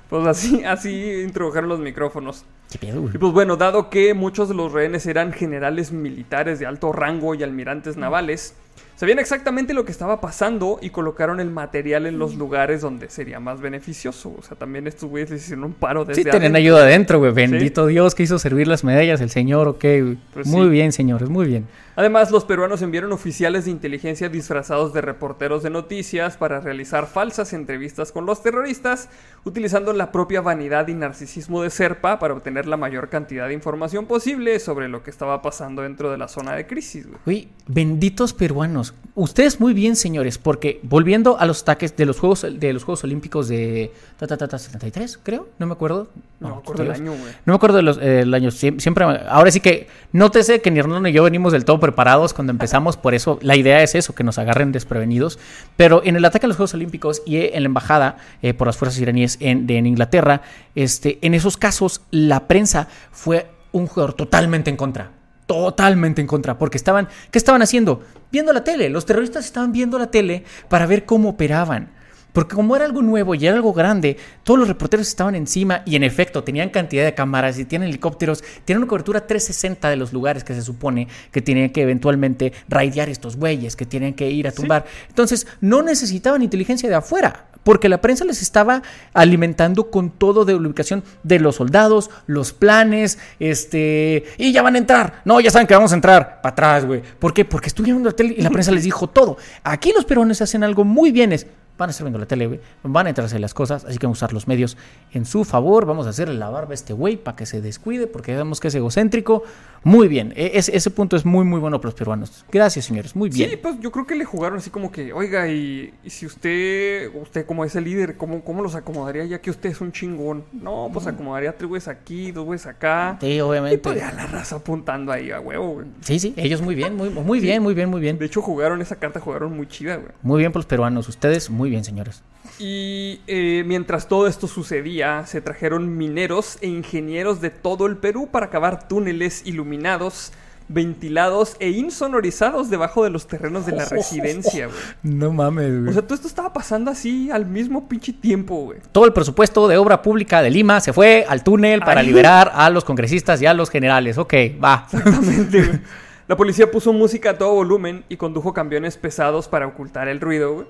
[0.10, 2.46] Pues así, así introdujeron los micrófonos.
[2.72, 3.16] ¿Qué pedo, güey?
[3.16, 7.34] Y pues bueno, dado que muchos de los rehenes eran generales militares de alto rango
[7.34, 8.56] y almirantes navales,
[8.98, 13.40] Sabían exactamente lo que estaba pasando y colocaron el material en los lugares donde sería
[13.40, 14.34] más beneficioso.
[14.36, 17.32] O sea, también estos güeyes les hicieron un paro desde Sí, tienen ayuda adentro, güey.
[17.32, 19.86] Bendito Dios que hizo servir las medallas, el señor, ok.
[20.34, 21.68] Pues muy bien, señores, muy bien.
[21.96, 27.54] Además, los peruanos enviaron oficiales de inteligencia disfrazados de reporteros de noticias para realizar falsas
[27.54, 29.10] entrevistas con los terroristas,
[29.46, 34.06] utilizando la propia vanidad y narcisismo de Serpa para obtener la mayor cantidad de información
[34.06, 37.08] posible sobre lo que estaba pasando dentro de la zona de crisis.
[37.26, 38.87] Uy, benditos peruanos.
[39.18, 43.04] Ustedes muy bien, señores, porque volviendo a los ataques de los Juegos, de los juegos
[43.04, 46.08] Olímpicos de 73, creo, no me acuerdo.
[46.40, 47.34] No, me acuerdo del año, güey.
[47.44, 48.52] No me acuerdo del eh, año.
[48.52, 52.52] Siempre, ahora sí que nótese que ni Hernán ni yo venimos del todo preparados cuando
[52.52, 55.40] empezamos, por eso la idea es eso, que nos agarren desprevenidos.
[55.78, 58.78] Pero en el ataque a los Juegos Olímpicos y en la embajada eh, por las
[58.78, 60.44] fuerzas iraníes en, en Inglaterra,
[60.76, 65.17] este, en esos casos la prensa fue un jugador totalmente en contra.
[65.48, 68.04] Totalmente en contra, porque estaban, ¿qué estaban haciendo?
[68.32, 68.90] Viendo la tele.
[68.90, 71.97] Los terroristas estaban viendo la tele para ver cómo operaban.
[72.34, 75.96] Porque como era algo nuevo y era algo grande, todos los reporteros estaban encima y
[75.96, 80.14] en efecto tenían cantidad de cámaras y tienen helicópteros, tienen una cobertura 360 de los
[80.14, 84.48] lugares que se supone que tienen que eventualmente raidear estos güeyes, que tienen que ir
[84.48, 84.86] a tumbar.
[85.08, 88.82] Entonces no necesitaban inteligencia de afuera, porque la prensa les estaba
[89.14, 94.76] alimentando con todo de la ubicación de los soldados, los planes, este, y ya van
[94.76, 95.22] a entrar.
[95.26, 97.02] No, ya saben que vamos a entrar para atrás, güey.
[97.20, 97.44] ¿Por qué?
[97.44, 99.36] Porque estuvieron en la tele y la prensa les dijo todo.
[99.66, 101.46] Aquí los peruanos hacen algo muy bien, es
[101.78, 102.60] van a estar viendo la tele, güey.
[102.84, 104.78] Van a entrarse las cosas, así que vamos a usar los medios
[105.14, 105.86] en su favor.
[105.86, 108.70] Vamos a hacerle la barba a este güey para que se descuide, porque vemos que
[108.70, 109.44] es egocéntrico.
[109.84, 112.46] Muy bien, e, ese, punto es muy, muy bueno para los peruanos.
[112.52, 113.50] Gracias, señores, muy bien.
[113.50, 117.46] Sí, pues yo creo que le jugaron así como que, oiga, y, si usted, usted
[117.46, 120.44] como es el líder, ¿cómo, ¿cómo los acomodaría ya que usted es un chingón?
[120.52, 123.18] No, pues acomodaría tres güeyes aquí, dos güeyes acá.
[123.22, 123.76] Sí, obviamente.
[123.76, 125.88] Y pues la raza apuntando ahí a huevo, güey.
[126.02, 128.18] Sí, sí, ellos muy bien, muy, muy bien, muy bien, muy bien.
[128.18, 130.10] De hecho, jugaron esa carta, jugaron muy chida, güey.
[130.22, 132.22] Muy bien por los peruanos, ustedes muy bien, señores.
[132.60, 138.30] Y eh, mientras todo esto sucedía, se trajeron mineros e ingenieros de todo el Perú
[138.32, 140.32] para cavar túneles iluminados,
[140.68, 144.78] ventilados e insonorizados debajo de los terrenos de la residencia, güey.
[145.04, 145.90] No mames, güey.
[145.90, 148.80] O sea, todo esto estaba pasando así al mismo pinche tiempo, güey.
[148.92, 152.70] Todo el presupuesto de obra pública de Lima se fue al túnel para liberar a
[152.70, 154.18] los congresistas y a los generales.
[154.18, 154.88] Ok, va.
[154.92, 155.80] Exactamente, güey.
[156.28, 160.56] La policía puso música a todo volumen y condujo camiones pesados para ocultar el ruido,
[160.56, 160.68] güey.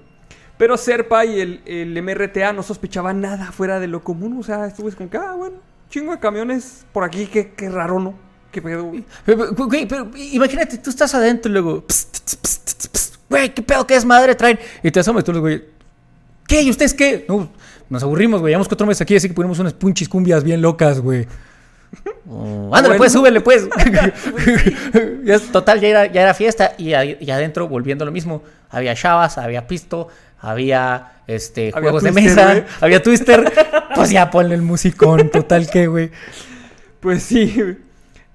[0.57, 4.37] Pero Serpa y el, MRTA no sospechaban nada fuera de lo común.
[4.39, 5.57] O sea, estuve con que, ah, bueno,
[5.89, 8.13] chingo de camiones por aquí, qué, qué raro, ¿no?
[8.51, 9.05] ¿Qué pedo, güey?
[9.25, 11.83] Pero, imagínate, tú estás adentro y luego,
[13.29, 14.57] güey, qué pedo, qué desmadre traen.
[14.81, 15.63] Y te asomas tú, güey,
[16.47, 16.61] ¿qué?
[16.61, 17.25] ¿Y ustedes qué?
[17.27, 17.49] No,
[17.89, 18.51] nos aburrimos, güey.
[18.51, 21.27] Llevamos cuatro meses aquí, así que ponemos unas punchis cumbias bien locas, güey.
[22.29, 23.69] Oh, ándale, pues, súbele, pues.
[25.53, 28.43] Total, ya era, ya era fiesta y, y adentro volviendo lo mismo.
[28.69, 33.51] Había chavas, había pisto, había este juegos de mesa, había Twister,
[33.95, 36.11] pues ya ponle el musicón, total que, güey.
[36.99, 37.77] Pues sí.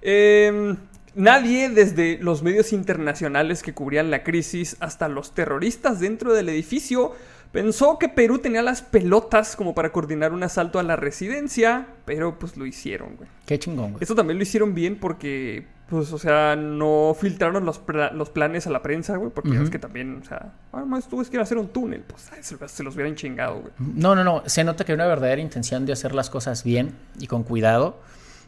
[0.01, 0.77] Em,
[1.15, 7.15] nadie, desde los medios internacionales que cubrían la crisis hasta los terroristas dentro del edificio,
[7.53, 12.39] pensó que Perú tenía las pelotas como para coordinar un asalto a la residencia, pero
[12.39, 13.29] pues lo hicieron, güey.
[13.47, 14.03] Qué chingón, güey.
[14.03, 17.83] Esto también lo hicieron bien porque pues, o sea, no filtraron los,
[18.15, 21.43] los planes a la prensa, güey, porque es que también, o sea, además tú quieren
[21.43, 23.73] hacer un túnel, pues se, los hubieran chingado, güey.
[23.79, 26.95] No, no, no, se nota que hay una verdadera intención de hacer las cosas bien
[27.21, 28.01] y con cuidado.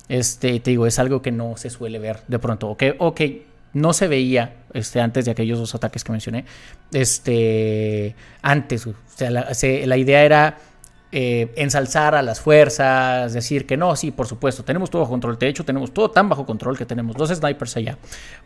[0.09, 3.15] Este, te digo, es algo que no se suele ver de pronto, o que, o
[3.75, 6.47] no se veía este, antes de aquellos dos ataques que mencioné.
[6.93, 10.57] Este, antes, o sea, la idea era
[11.17, 15.39] eh, ensalzar a las fuerzas, decir que no, sí, por supuesto, tenemos todo bajo control.
[15.39, 17.97] De hecho, tenemos todo tan bajo control que tenemos dos snipers allá,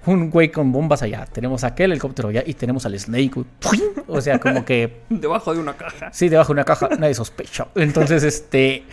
[0.05, 3.43] un güey con bombas allá, tenemos aquel helicóptero allá y tenemos al Snake.
[4.07, 5.01] O sea, como que.
[5.09, 6.13] debajo de una caja.
[6.13, 7.69] Sí, debajo de una caja, nadie sospecha.
[7.75, 8.85] Entonces, este.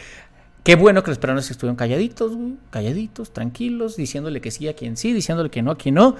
[0.63, 2.31] Qué bueno que los peruanos estuvieron calladitos,
[2.69, 6.15] calladitos, tranquilos, diciéndole que sí a quien sí, diciéndole que no a quien no.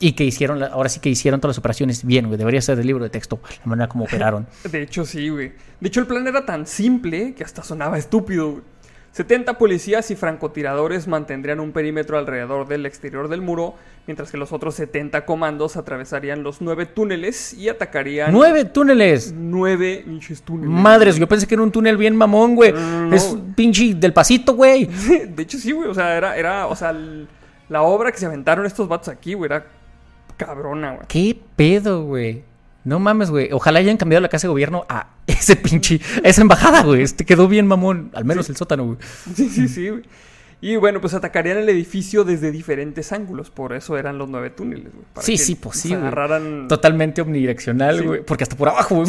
[0.00, 2.36] Y que hicieron, ahora sí que hicieron todas las operaciones bien, güey.
[2.36, 4.46] Debería ser del libro de texto, la manera como operaron.
[4.70, 5.52] De hecho, sí, güey.
[5.80, 8.74] De hecho, el plan era tan simple que hasta sonaba estúpido, güey.
[9.14, 13.76] 70 policías y francotiradores mantendrían un perímetro alrededor del exterior del muro,
[14.08, 18.32] mientras que los otros 70 comandos atravesarían los nueve túneles y atacarían.
[18.32, 19.32] ¡Nueve túneles!
[19.32, 20.68] Nueve pinches túneles.
[20.68, 22.74] Madres, yo pensé que era un túnel bien mamón, güey.
[23.12, 24.86] Es pinche del pasito, güey.
[25.28, 25.88] de hecho, sí, güey.
[25.88, 26.92] O sea, era, era, o sea,
[27.68, 29.64] la obra que se aventaron estos vatos aquí, güey, era
[30.36, 31.06] cabrona, güey.
[31.08, 32.42] ¿Qué pedo, güey?
[32.84, 33.48] No mames, güey.
[33.52, 37.02] Ojalá hayan cambiado la casa de gobierno a ese pinche, esa embajada, güey.
[37.02, 38.98] Este quedó bien mamón, al menos el sótano, güey.
[39.34, 40.02] Sí, sí, sí, güey.
[40.60, 43.50] Y bueno, pues atacarían el edificio desde diferentes ángulos.
[43.50, 45.04] Por eso eran los nueve túneles, güey.
[45.12, 45.38] para Sí, que
[45.72, 46.00] sí, güey.
[46.00, 46.68] agarraran.
[46.68, 48.04] Totalmente omnidireccional, Sí.
[48.04, 48.22] güey.
[48.24, 49.08] Porque hasta por abajo, güey.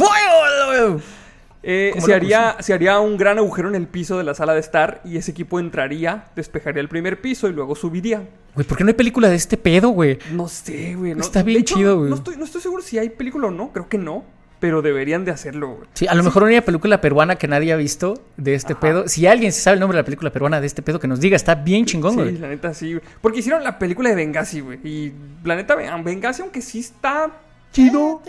[1.63, 4.53] Eh, ¿Cómo se, haría, se haría un gran agujero en el piso de la sala
[4.53, 5.01] de estar.
[5.03, 8.23] Y ese equipo entraría, despejaría el primer piso y luego subiría.
[8.55, 10.17] Güey, ¿por qué no hay película de este pedo, güey?
[10.31, 11.13] No sé, güey.
[11.13, 12.09] no- Está bien hecho, chido, güey.
[12.09, 13.71] No estoy, no estoy seguro si hay película o no.
[13.73, 14.23] Creo que no.
[14.57, 15.87] Pero deberían de hacerlo, güey.
[15.93, 18.79] Sí, a lo mejor una película peruana que nadie ha visto de este Ajá.
[18.79, 19.07] pedo.
[19.09, 21.19] Si alguien se sabe el nombre de la película peruana de este pedo, que nos
[21.19, 22.37] diga, está bien chingón, Sí, güey.
[22.37, 23.03] la neta sí, güey.
[23.21, 24.79] Porque hicieron la película de Benghazi, güey.
[24.83, 25.11] Y
[25.43, 27.31] la neta, Benghazi, aunque sí está
[27.75, 28.21] chido,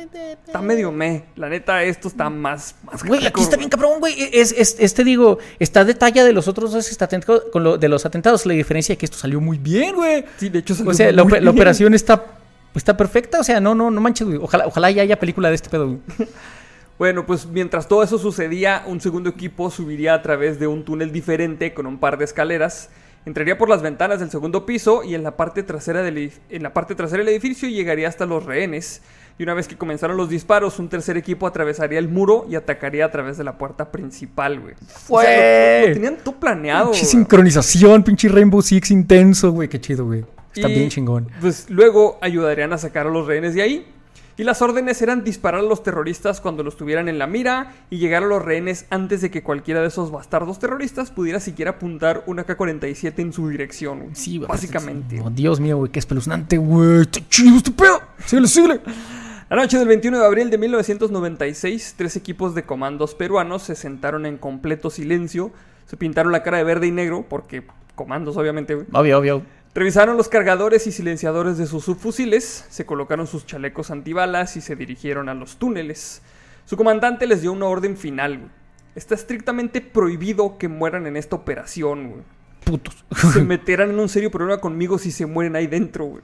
[0.46, 1.24] está medio meh.
[1.36, 2.74] La neta, esto está más.
[2.82, 4.14] más Güey, aquí está bien cabrón, güey.
[4.32, 7.88] Es, es, este digo, está de talla de los otros dos atentados, con lo, de
[7.88, 8.44] los atentados.
[8.44, 10.24] La diferencia es que esto salió muy bien, güey.
[10.36, 11.54] Sí, de hecho, salió O sea, la, muy ope- la bien.
[11.60, 12.24] operación está,
[12.74, 13.38] está perfecta.
[13.40, 14.38] O sea, no, no, no manches, güey.
[14.42, 16.00] Ojalá, ojalá ya haya película de este pedo, güey.
[16.98, 21.12] Bueno, pues mientras todo eso sucedía, un segundo equipo subiría a través de un túnel
[21.12, 22.88] diferente con un par de escaleras.
[23.26, 26.72] Entraría por las ventanas del segundo piso y en la parte trasera del, en la
[26.72, 29.02] parte trasera del edificio llegaría hasta los rehenes.
[29.38, 33.04] Y una vez que comenzaron los disparos, un tercer equipo atravesaría el muro y atacaría
[33.04, 34.74] a través de la puerta principal, güey.
[35.08, 36.86] O sea, lo- tenían todo planeado.
[36.92, 37.10] Pinche güey.
[37.10, 39.68] sincronización, pinche Rainbow Six intenso, güey.
[39.68, 40.24] Qué chido, güey.
[40.54, 41.28] Está Y, bien chingón.
[41.42, 43.86] Pues luego ayudarían a sacar a los rehenes de ahí.
[44.38, 47.96] Y las órdenes eran disparar a los terroristas cuando los tuvieran en la mira y
[47.96, 52.22] llegar a los rehenes antes de que cualquiera de esos bastardos terroristas pudiera siquiera apuntar
[52.26, 54.00] una K-47 en su dirección.
[54.00, 54.14] güey.
[54.14, 54.38] Sí.
[54.38, 55.22] Básicamente.
[55.24, 57.00] Oh, Dios mío, güey, qué espeluznante, güey.
[57.02, 57.98] Está chido este pedo.
[58.26, 58.80] Síguele, síguele.
[59.48, 64.26] La noche del 21 de abril de 1996, tres equipos de comandos peruanos se sentaron
[64.26, 65.52] en completo silencio.
[65.86, 68.74] Se pintaron la cara de verde y negro, porque comandos, obviamente.
[68.92, 69.42] Obvio, obvio.
[69.72, 74.74] Revisaron los cargadores y silenciadores de sus subfusiles, se colocaron sus chalecos antibalas y se
[74.74, 76.22] dirigieron a los túneles.
[76.64, 78.50] Su comandante les dio una orden final.
[78.96, 82.08] Está estrictamente prohibido que mueran en esta operación.
[82.08, 82.22] güey.
[82.64, 83.04] Putos.
[83.32, 86.06] Se meterán en un serio problema conmigo si se mueren ahí dentro.
[86.06, 86.22] güey.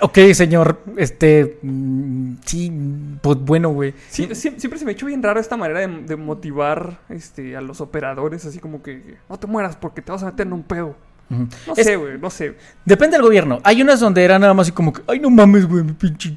[0.00, 0.80] Ok, señor.
[0.96, 1.58] Este.
[1.62, 2.72] mm, sí,
[3.20, 3.94] pues bueno, güey.
[4.10, 7.56] Sie- sie- siempre se me ha hecho bien raro esta manera de, de motivar este,
[7.56, 10.52] a los operadores, así como que no te mueras porque te vas a meter en
[10.52, 10.96] un pedo.
[11.30, 12.56] No Es- sé, güey, no sé.
[12.84, 13.60] Depende del gobierno.
[13.62, 16.36] Hay unas donde era nada más así como que, ay, no mames, güey, mi pinche.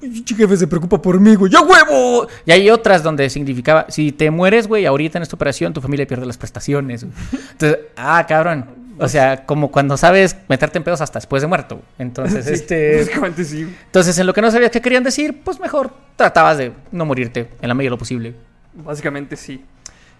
[0.00, 1.50] Mi pinche jefe se preocupa por mí, güey.
[1.50, 2.28] ¡Ya huevo!
[2.44, 6.06] Y hay otras donde significaba, si te mueres, güey, ahorita en esta operación, tu familia
[6.06, 7.02] pierde las prestaciones.
[7.02, 7.14] güey.
[7.52, 8.66] Entonces, ah, cabrón.
[8.98, 11.80] O sea, como cuando sabes meterte en pedos hasta después de muerto.
[11.98, 12.98] Entonces, Sí, este.
[12.98, 13.62] Básicamente sí.
[13.86, 17.48] Entonces, en lo que no sabías qué querían decir, pues mejor tratabas de no morirte
[17.60, 18.34] en la medida de lo posible.
[18.74, 19.64] Básicamente sí.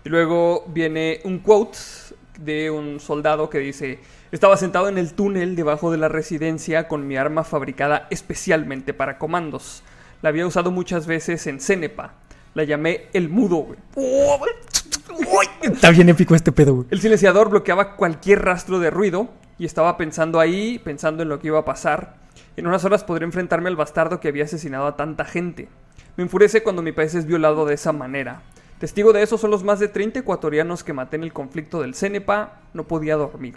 [0.05, 1.79] Y luego viene un quote
[2.39, 3.99] de un soldado que dice,
[4.31, 9.19] estaba sentado en el túnel debajo de la residencia con mi arma fabricada especialmente para
[9.19, 9.83] comandos.
[10.23, 12.15] La había usado muchas veces en Cenepa.
[12.55, 13.79] La llamé el mudo, güey.
[15.73, 16.87] Está bien épico este pedo, güey.
[16.91, 21.49] El silenciador bloqueaba cualquier rastro de ruido y estaba pensando ahí, pensando en lo que
[21.49, 22.17] iba a pasar.
[22.57, 25.69] En unas horas podré enfrentarme al bastardo que había asesinado a tanta gente.
[26.17, 28.43] Me enfurece cuando mi país es violado de esa manera.
[28.79, 31.95] Testigo de eso son los más de 30 ecuatorianos que maté en el conflicto del
[31.95, 32.61] Cenepa.
[32.75, 33.55] No podía dormir.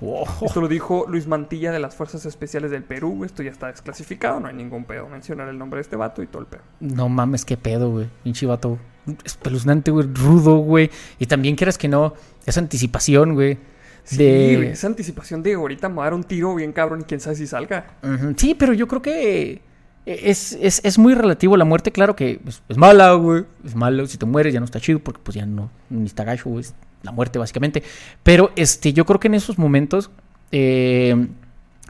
[0.00, 0.26] Wow.
[0.42, 3.24] Esto lo dijo Luis Mantilla de las Fuerzas Especiales del Perú.
[3.24, 5.08] Esto ya está desclasificado, no hay ningún pedo.
[5.08, 6.62] Mencionar el nombre de este vato y todo el pedo.
[6.80, 8.08] No mames, qué pedo, güey.
[8.22, 8.78] Pinche vato.
[9.24, 10.06] Espeluznante, güey.
[10.12, 10.90] Rudo, güey.
[11.18, 12.14] Y también quieras que no,
[12.46, 13.58] esa anticipación, güey.
[14.04, 14.56] Sí, De...
[14.56, 17.20] güey, esa anticipación de ahorita me va a dar un tiro bien cabrón y quién
[17.20, 17.98] sabe si salga.
[18.36, 19.62] Sí, pero yo creo que
[20.06, 21.56] es, es, es muy relativo.
[21.56, 23.44] La muerte, claro que es, es mala, güey.
[23.64, 24.06] Es malo.
[24.06, 26.64] Si te mueres ya no está chido porque pues ya no, ni está gacho, güey.
[27.02, 27.82] La muerte, básicamente.
[28.22, 30.10] Pero este, yo creo que en esos momentos...
[30.52, 31.28] eh,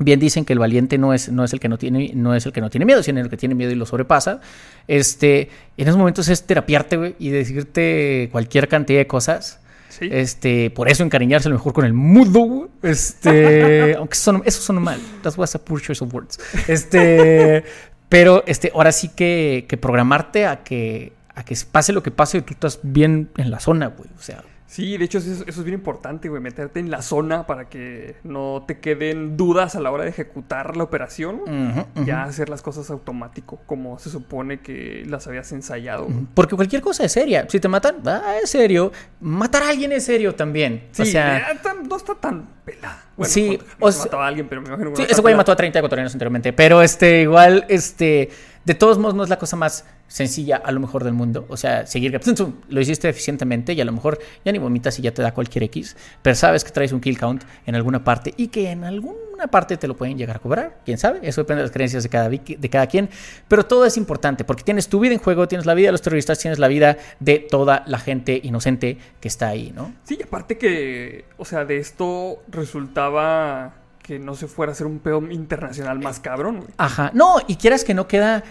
[0.02, 2.46] Bien dicen que el valiente no es, no es el que no tiene, no es
[2.46, 4.40] el que no tiene miedo, sino el que tiene miedo y lo sobrepasa.
[4.88, 9.60] Este, en esos momentos es terapiarte, y decirte cualquier cantidad de cosas.
[9.90, 10.08] Sí.
[10.10, 12.70] Este, por eso encariñarse a lo mejor con el mudo.
[12.82, 14.98] Este, aunque son, eso son mal.
[15.22, 16.40] That's was a poor choice of words.
[16.66, 17.62] Este,
[18.08, 22.40] pero este, ahora sí que, que programarte a que, a que pase lo que pase,
[22.40, 24.08] tú estás bien en la zona, güey.
[24.18, 27.44] O sea, Sí, de hecho eso, eso es bien importante, güey, meterte en la zona
[27.44, 31.40] para que no te queden dudas a la hora de ejecutar la operación.
[31.40, 32.04] ujú.
[32.06, 36.06] Ya hacer las cosas automático, como se supone que las habías ensayado.
[36.34, 37.46] Porque cualquier cosa es seria.
[37.48, 38.92] Si te matan, ah, es serio.
[39.18, 40.84] Matar a alguien es serio también.
[40.92, 43.02] Sí, o sea, eh, no está tan pelada.
[43.16, 45.34] Bueno, Sí, o sea- mataba a alguien, pero me imagino que Sí, no ese güey
[45.34, 46.52] mató a 30 ecuatorianos anteriormente.
[46.52, 48.30] Pero este, igual, este.
[48.64, 51.46] De todos modos, no es la cosa más sencilla a lo mejor del mundo.
[51.48, 52.20] O sea, seguir
[52.68, 55.62] lo hiciste eficientemente y a lo mejor ya ni vomitas y ya te da cualquier
[55.64, 59.46] X, pero sabes que traes un kill count en alguna parte y que en alguna
[59.50, 60.80] parte te lo pueden llegar a cobrar.
[60.84, 63.08] Quién sabe, eso depende de las creencias de cada, de cada quien.
[63.48, 66.02] Pero todo es importante porque tienes tu vida en juego, tienes la vida de los
[66.02, 69.94] terroristas, tienes la vida de toda la gente inocente que está ahí, ¿no?
[70.04, 74.98] Sí, aparte que, o sea, de esto resultaba que no se fuera a hacer un
[74.98, 77.12] pedo internacional más cabrón, Ajá.
[77.14, 78.42] No, y quieras que no queda.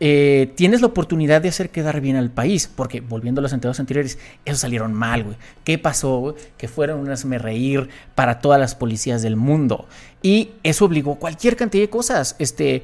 [0.00, 4.18] Eh, tienes la oportunidad de hacer quedar bien al país, porque volviendo a los anteriores,
[4.44, 5.36] esos salieron mal, güey.
[5.64, 6.34] ¿Qué pasó?
[6.56, 9.86] Que fueron unas me reír para todas las policías del mundo.
[10.22, 12.34] Y eso obligó cualquier cantidad de cosas.
[12.38, 12.82] Este,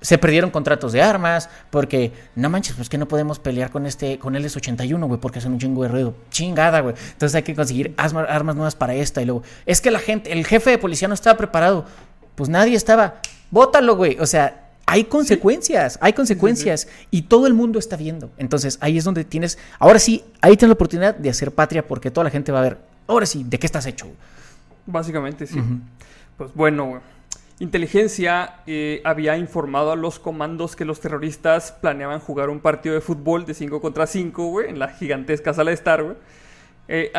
[0.00, 4.18] se perdieron contratos de armas, porque no manches, pues que no podemos pelear con este,
[4.18, 6.14] con el S81, güey, porque hacen un chingo de ruido.
[6.30, 6.94] Chingada, güey.
[7.12, 9.22] Entonces hay que conseguir armas nuevas para esta.
[9.22, 11.84] Y luego, es que la gente, el jefe de policía no estaba preparado.
[12.34, 13.20] Pues nadie estaba.
[13.50, 14.18] Bótalo, güey.
[14.20, 16.88] O sea, hay consecuencias, hay consecuencias.
[17.10, 18.30] Y todo el mundo está viendo.
[18.38, 19.58] Entonces ahí es donde tienes.
[19.78, 22.62] Ahora sí, ahí tienes la oportunidad de hacer patria, porque toda la gente va a
[22.62, 22.78] ver.
[23.06, 24.06] Ahora sí, ¿de qué estás hecho?
[24.86, 25.60] Básicamente, sí.
[26.36, 27.00] Pues bueno.
[27.60, 33.00] Inteligencia eh, había informado a los comandos que los terroristas planeaban jugar un partido de
[33.00, 36.16] fútbol de 5 contra 5, güey, en la gigantesca sala de estar, güey.
[36.86, 37.10] Eh,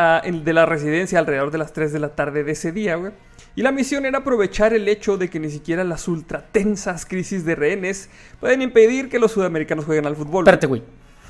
[0.44, 3.12] de la residencia alrededor de las 3 de la tarde de ese día, güey.
[3.60, 7.56] Y la misión era aprovechar el hecho de que ni siquiera las ultratensas crisis de
[7.56, 10.45] rehenes pueden impedir que los sudamericanos jueguen al fútbol.
[10.45, 10.82] Espérate, güey.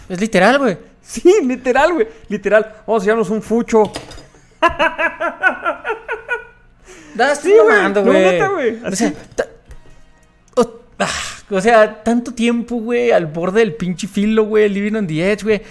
[0.07, 0.77] Es literal, güey.
[1.01, 2.07] Sí, literal, güey.
[2.27, 2.83] Literal.
[2.85, 3.91] Vamos a llevarnos un fucho.
[7.41, 7.51] sí,
[8.53, 8.79] güey.
[8.85, 9.13] O sea,
[10.99, 11.07] ah,
[11.49, 15.41] o sea, tanto tiempo, güey, al borde del pinche filo, güey, living on the edge,
[15.41, 15.63] güey.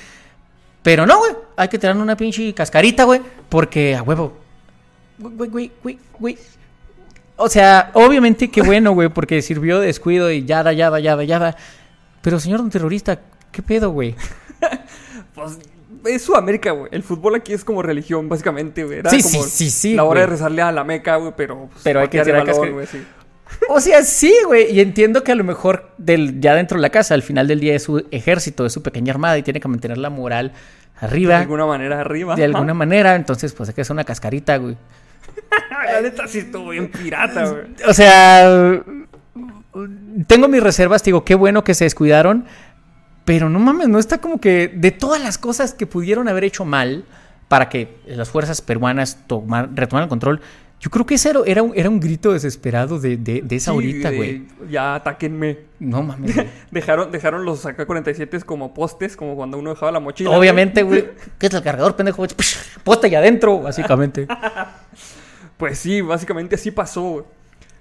[0.82, 4.47] Pero no, güey, hay que tener una pinche cascarita, güey, porque a huevo.
[5.18, 6.38] Güey, güey, güey, güey.
[7.36, 11.22] O sea, obviamente qué bueno, güey, porque sirvió de descuido y ya, ya, ya, ya,
[11.22, 11.56] ya.
[12.22, 13.20] Pero señor don terrorista,
[13.52, 14.16] ¿qué pedo, güey?
[15.34, 15.58] pues
[16.04, 16.88] es Sudamérica, güey.
[16.92, 19.02] El fútbol aquí es como religión, básicamente, güey.
[19.10, 21.68] sí, sí, sí, sí, La hora de rezarle a la meca, güey, pero...
[21.70, 23.04] Pues, pero hay que tirar balón, güey, sí.
[23.68, 24.70] O sea, sí, güey.
[24.72, 27.60] Y entiendo que a lo mejor del, ya dentro de la casa, al final del
[27.60, 30.52] día es su ejército, es su pequeña armada y tiene que mantener la moral
[30.96, 31.34] arriba.
[31.34, 32.36] De alguna manera arriba.
[32.36, 33.14] De alguna manera.
[33.14, 34.76] Entonces, pues es que es una cascarita, güey.
[35.92, 37.62] la neta sí estuvo bien pirata, güey.
[37.86, 38.82] O sea,
[40.26, 41.02] tengo mis reservas.
[41.02, 42.44] Digo, qué bueno que se descuidaron.
[43.24, 46.64] Pero no mames, no está como que de todas las cosas que pudieron haber hecho
[46.64, 47.04] mal
[47.48, 50.40] para que las fuerzas peruanas tomar, retomaran el control,
[50.80, 54.46] yo creo que ese era, un, era un grito desesperado de, de, esa ahorita, güey.
[54.70, 55.58] Ya, atáquenme.
[55.80, 56.36] No mames.
[56.70, 60.30] dejaron, dejaron los AK-47 como postes, como cuando uno dejaba la mochila.
[60.30, 61.08] Obviamente, güey.
[61.38, 62.24] ¿Qué es el cargador, pendejo?
[62.84, 64.28] Posta allá adentro, básicamente.
[65.58, 67.24] pues sí, básicamente así pasó, güey.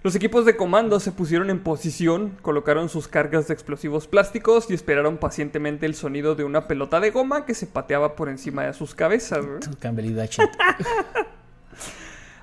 [0.04, 4.74] Los equipos de comando se pusieron en posición, colocaron sus cargas de explosivos plásticos y
[4.74, 8.74] esperaron pacientemente el sonido de una pelota de goma que se pateaba por encima de
[8.74, 9.46] sus cabezas.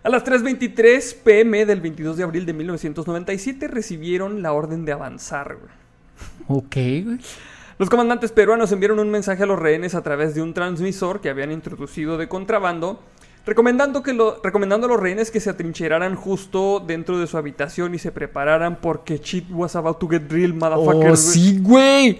[0.02, 5.56] A las 3.23 pm del 22 de abril de 1997 recibieron la orden de avanzar.
[6.48, 6.76] Ok,
[7.78, 11.30] Los comandantes peruanos enviaron un mensaje a los rehenes a través de un transmisor que
[11.30, 13.00] habían introducido de contrabando
[13.46, 17.94] Recomendando, que lo, recomendando a los rehenes que se atrincheraran justo dentro de su habitación
[17.94, 21.10] y se prepararan porque shit was about to get real, motherfucker.
[21.10, 22.18] Oh, sí, güey.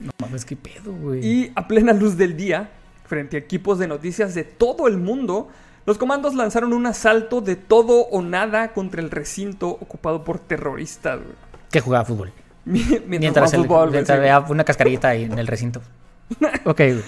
[0.00, 1.24] No mames, qué pedo, güey.
[1.24, 2.70] Y a plena luz del día,
[3.06, 5.48] frente a equipos de noticias de todo el mundo,
[5.86, 11.18] los comandos lanzaron un asalto de todo o nada contra el recinto ocupado por terroristas,
[11.18, 11.36] güey.
[11.70, 12.32] Que jugaba fútbol.
[12.64, 15.80] mientras, mientras, fútbol, mientras veía una cascarita ahí en el recinto.
[16.64, 17.04] ok, güey.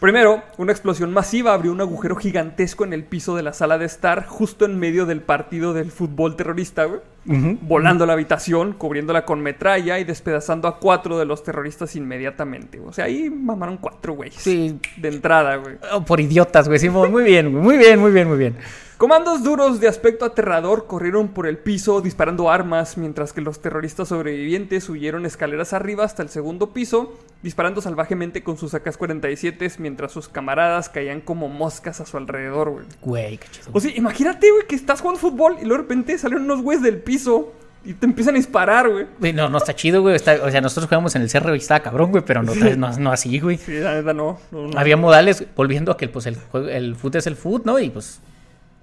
[0.00, 3.86] Primero, una explosión masiva abrió un agujero gigantesco en el piso de la sala de
[3.86, 7.00] estar, justo en medio del partido del fútbol terrorista, güey.
[7.24, 12.80] Volando la habitación, cubriéndola con metralla y despedazando a cuatro de los terroristas inmediatamente.
[12.80, 14.30] O sea, ahí mamaron cuatro, güey.
[14.30, 14.78] Sí.
[14.96, 15.76] De entrada, güey.
[15.92, 16.78] Oh, por idiotas, güey.
[16.78, 18.56] Sí, muy bien, muy bien, muy bien, muy bien.
[18.98, 24.08] Comandos duros de aspecto aterrador corrieron por el piso disparando armas, mientras que los terroristas
[24.08, 30.28] sobrevivientes huyeron escaleras arriba hasta el segundo piso, disparando salvajemente con sus AK-47 mientras sus
[30.28, 32.86] camaradas caían como moscas a su alrededor, güey.
[33.00, 33.70] Güey, qué chido.
[33.72, 36.82] O sea, imagínate, güey, que estás jugando fútbol y luego de repente salen unos güeyes
[36.82, 39.32] del piso y te empiezan a disparar, güey.
[39.32, 40.14] No, no está chido, güey.
[40.16, 43.38] o sea, nosotros jugamos en el CR y estaba cabrón, güey, pero no, no, así,
[43.38, 43.56] güey.
[43.56, 44.38] Sí, la verdad no,
[44.76, 46.36] Había modales, volviendo a que pues, el,
[46.70, 47.78] el foot es el foot, ¿no?
[47.78, 48.20] Y pues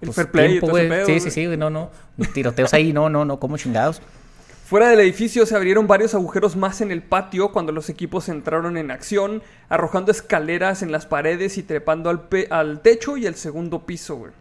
[0.02, 1.06] el pues, fair play, güey.
[1.06, 1.92] Sí, sí, sí, no, no.
[2.34, 4.02] Tiroteos ahí, no, no, no, como chingados.
[4.66, 8.76] Fuera del edificio se abrieron varios agujeros más en el patio cuando los equipos entraron
[8.76, 13.86] en acción, arrojando escaleras en las paredes y trepando al, al techo y al segundo
[13.86, 14.32] piso, güey.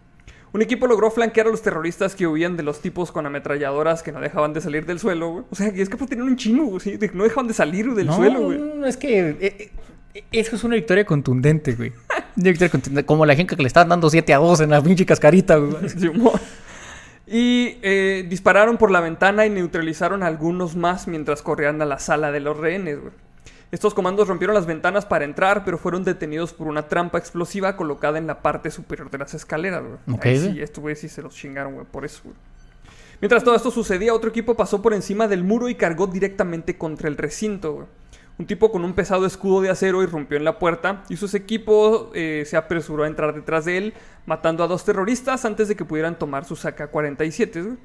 [0.55, 4.13] Un equipo logró flanquear a los terroristas que huían de los tipos con ametralladoras que
[4.13, 5.45] no dejaban de salir del suelo, güey.
[5.51, 6.97] O sea, es que pues tenían un chingo, güey, ¿sí?
[7.13, 8.59] no dejaban de salir del suelo, güey.
[8.59, 9.73] No, es que eh,
[10.15, 11.93] eh, eso es una victoria contundente, güey.
[12.37, 14.81] Una victoria contundente, como la gente que le estaban dando 7 a 2 en la
[14.81, 15.75] pinche cascarita, güey.
[17.27, 21.99] Y eh, dispararon por la ventana y neutralizaron a algunos más mientras corrían a la
[21.99, 23.13] sala de los rehenes, güey.
[23.75, 28.19] Estos comandos rompieron las ventanas para entrar, pero fueron detenidos por una trampa explosiva colocada
[28.19, 30.17] en la parte superior de las escaleras, güey.
[30.17, 30.53] Ok, Ahí güey.
[30.53, 32.37] sí, estos güeyes sí se los chingaron, güey, por eso, güey.
[33.21, 37.09] Mientras todo esto sucedía, otro equipo pasó por encima del muro y cargó directamente contra
[37.09, 37.87] el recinto, güey.
[38.39, 42.11] Un tipo con un pesado escudo de acero irrumpió en la puerta y sus equipos
[42.15, 43.95] eh, se apresuró a entrar detrás de él,
[44.25, 47.77] matando a dos terroristas antes de que pudieran tomar sus AK-47, güey.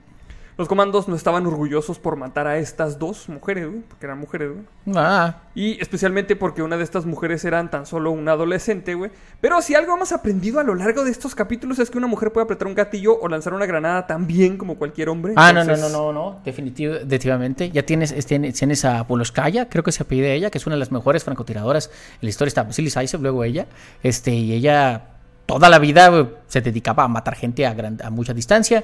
[0.60, 4.50] Los comandos no estaban orgullosos por matar a estas dos mujeres, güey, porque eran mujeres,
[4.52, 4.96] güey.
[4.98, 9.10] Ah, Y especialmente porque una de estas mujeres eran tan solo una adolescente, güey.
[9.40, 12.34] Pero si algo hemos aprendido a lo largo de estos capítulos es que una mujer
[12.34, 15.32] puede apretar un gatillo o lanzar una granada tan bien como cualquier hombre.
[15.38, 17.72] Ah, no, no, no, no, no, definitivo, definitivamente.
[17.72, 20.76] Ya tienes, es- tienes, tienes a Poloskaya, creo que se apellida ella, que es una
[20.76, 22.50] de las mejores francotiradoras en la historia.
[22.50, 22.92] Está Vasily
[23.22, 23.66] luego ella.
[24.04, 25.06] Este, y ella
[25.46, 26.12] toda la vida
[26.48, 28.84] se dedicaba a matar gente a, gran- a mucha distancia.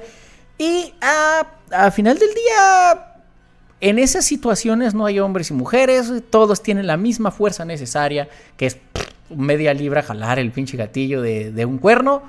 [0.58, 3.14] Y a, a final del día,
[3.80, 8.66] en esas situaciones no hay hombres y mujeres, todos tienen la misma fuerza necesaria, que
[8.66, 8.78] es
[9.28, 12.22] media libra jalar el pinche gatillo de, de un cuerno.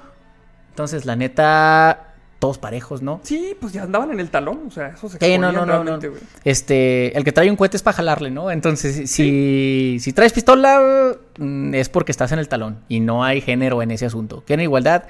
[0.72, 3.20] Entonces, la neta, todos parejos, ¿no?
[3.24, 5.84] Sí, pues ya andaban en el talón, o sea, eso se Sí, no, no, no,
[5.84, 6.00] no.
[6.44, 8.52] Este, el que trae un cohete es para jalarle, ¿no?
[8.52, 13.42] Entonces, si, si traes pistola, mm, es porque estás en el talón y no hay
[13.42, 14.44] género en ese asunto.
[14.46, 15.06] ¿Quieren igualdad?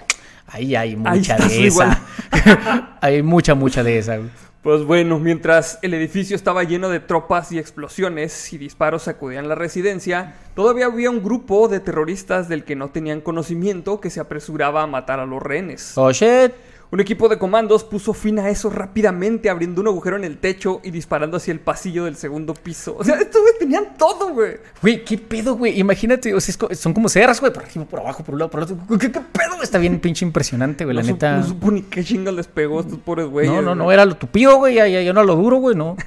[0.48, 2.02] Ahí hay mucha de esa.
[3.02, 4.20] hay mucha, mucha de esa.
[4.68, 9.56] Pues bueno, mientras el edificio estaba lleno de tropas y explosiones y disparos sacudían la
[9.56, 14.84] residencia, todavía había un grupo de terroristas del que no tenían conocimiento que se apresuraba
[14.84, 15.98] a matar a los rehenes.
[15.98, 16.52] Oh, shit.
[16.90, 20.80] Un equipo de comandos puso fin a eso rápidamente, abriendo un agujero en el techo
[20.86, 22.96] y disparando hacia el pasillo del segundo piso.
[22.98, 24.56] O sea, estos güeyes tenían todo, güey.
[24.82, 25.78] Güey, ¿qué pedo, güey?
[25.80, 28.50] Imagínate, o sea, es son como cerras, güey, por arriba, por abajo, por un lado,
[28.52, 28.78] por otro.
[29.00, 29.62] ¿Qué, qué pedo?
[29.62, 31.38] Está bien pinche impresionante, güey, la no, neta.
[31.38, 33.52] no supo ni qué chingas les pegó a estos pobres güeyes.
[33.52, 33.94] No, no, no, güey.
[33.96, 35.98] era lo tupido, güey, ya, ya, ya no lo duro, güey, no.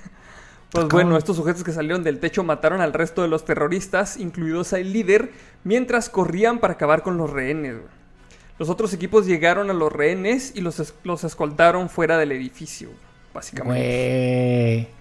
[0.73, 4.73] Pues bueno, estos sujetos que salieron del techo mataron al resto de los terroristas, incluidos
[4.73, 5.33] al líder,
[5.65, 7.75] mientras corrían para acabar con los rehenes.
[7.75, 8.00] güey.
[8.61, 12.91] Los otros equipos llegaron a los rehenes y los, es- los escoltaron fuera del edificio,
[13.33, 14.85] básicamente.
[14.85, 15.01] Güey.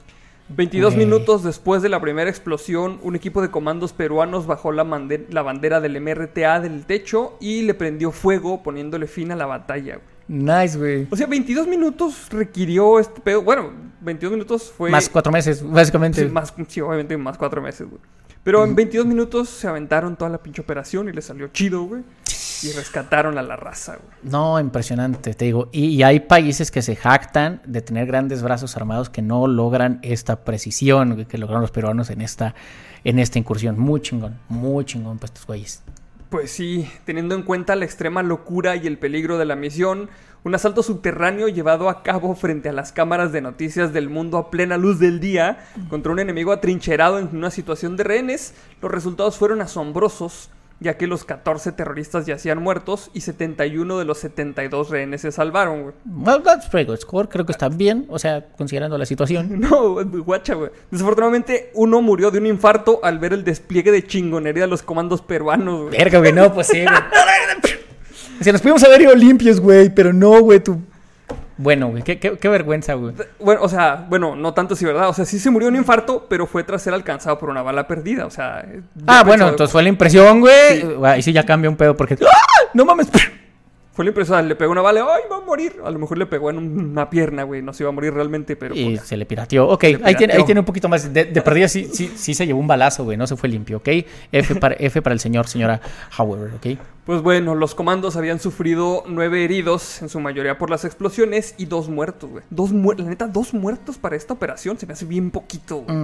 [0.55, 1.05] 22 Güey.
[1.05, 5.99] minutos después de la primera explosión, un equipo de comandos peruanos bajó la, bandera del
[5.99, 9.95] MRTA del techo y le prendió fuego poniéndole fin a la batalla.
[9.95, 10.07] güey.
[10.29, 11.07] Nice, güey.
[11.11, 13.41] O sea, 22 minutos requirió este pedo.
[13.41, 14.89] Bueno, 22 minutos fue...
[14.89, 16.23] Más cuatro meses, básicamente.
[16.23, 18.01] Sí, más, sí, obviamente más cuatro meses, güey.
[18.43, 22.03] Pero en 22 minutos se aventaron toda la pinche operación y les salió chido, güey.
[22.61, 24.17] Y rescataron a la raza, güey.
[24.23, 25.69] No, impresionante, te digo.
[25.71, 29.99] Y, y hay países que se jactan de tener grandes brazos armados que no logran
[30.01, 32.55] esta precisión que lograron los peruanos en esta,
[33.03, 33.79] en esta incursión.
[33.79, 35.83] Muy chingón, muy chingón para estos güeyes.
[36.29, 40.11] Pues sí, teniendo en cuenta la extrema locura y el peligro de la misión,
[40.43, 44.51] un asalto subterráneo llevado a cabo frente a las cámaras de noticias del mundo a
[44.51, 49.39] plena luz del día contra un enemigo atrincherado en una situación de rehenes, los resultados
[49.39, 55.21] fueron asombrosos, ya que los 14 terroristas yacían muertos y 71 de los 72 rehenes
[55.21, 55.95] se salvaron, güey.
[56.05, 57.27] Well, that's pretty good score.
[57.27, 59.59] Creo que está bien, o sea, considerando la situación.
[59.69, 60.71] No, guacha, güey.
[60.89, 65.21] Desafortunadamente, uno murió de un infarto al ver el despliegue de chingonería de los comandos
[65.21, 65.97] peruanos, güey.
[65.97, 66.95] Verga, güey, no, pues sí, güey.
[68.41, 70.79] Si nos pudimos haber ido limpios, güey, pero no, güey, tú.
[71.61, 73.13] Bueno, güey, qué, qué- qué vergüenza, güey.
[73.37, 75.09] Bueno, o sea, bueno, no tanto si verdad.
[75.09, 77.61] O sea, sí se murió de un infarto, pero fue tras ser alcanzado por una
[77.61, 78.25] bala perdida.
[78.25, 78.65] O sea.
[78.65, 80.79] yo Ah, bueno, entonces fue la impresión, güey.
[80.81, 80.87] Sí.
[81.03, 82.13] Ahí sí ya cambia un pedo porque.
[82.25, 82.69] ¡Ah!
[82.73, 83.09] No mames.
[83.91, 85.75] Fue la impresión, le pegó una bala, ¡ay, va a morir!
[85.83, 87.61] A lo mejor le pegó en un- una pierna, güey.
[87.61, 88.73] No se iba a morir realmente, pero.
[88.73, 89.67] Y pues, se le pirateó.
[89.67, 91.11] Ok, ahí, Tiene, ahí tiene un poquito más.
[91.13, 93.17] De, de perdida sí, sí, sí se llevó un balazo, güey.
[93.17, 93.89] No se fue limpio, ¿ok?
[94.31, 95.81] F para, F para el señor, señora
[96.17, 96.79] Howard, ¿ok?
[97.09, 101.65] Pues bueno, los comandos habían sufrido nueve heridos, en su mayoría por las explosiones, y
[101.65, 102.43] dos muertos, güey.
[102.51, 105.97] Dos muertos, la neta, dos muertos para esta operación se me hace bien poquito, güey.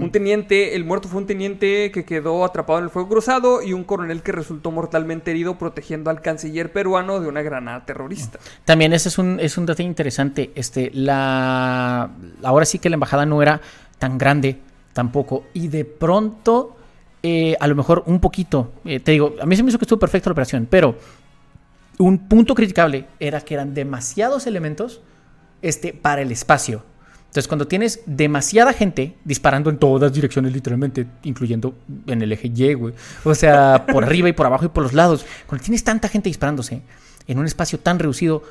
[0.00, 3.72] Un teniente, el muerto fue un teniente que quedó atrapado en el fuego cruzado y
[3.72, 8.38] un coronel que resultó mortalmente herido protegiendo al canciller peruano de una granada terrorista.
[8.64, 10.52] También ese es un, es un dato interesante.
[10.54, 12.12] Este, la,
[12.44, 13.60] ahora sí que la embajada no era
[13.98, 14.60] tan grande
[14.92, 15.46] tampoco.
[15.52, 16.76] Y de pronto,
[17.22, 18.72] eh, a lo mejor un poquito.
[18.84, 20.96] eh, te digo, a mí se me hizo que estuvo perfecta la operación, pero
[21.98, 25.00] un punto criticable era que eran demasiados elementos
[25.60, 26.84] este, para el espacio.
[27.32, 31.74] Entonces, cuando tienes demasiada gente disparando en todas direcciones, literalmente, incluyendo
[32.06, 32.92] en el eje Y, güey.
[33.24, 35.24] O sea, por arriba y por abajo y por los lados.
[35.46, 36.82] Cuando tienes tanta gente disparándose,
[37.26, 38.42] en un espacio tan reducido,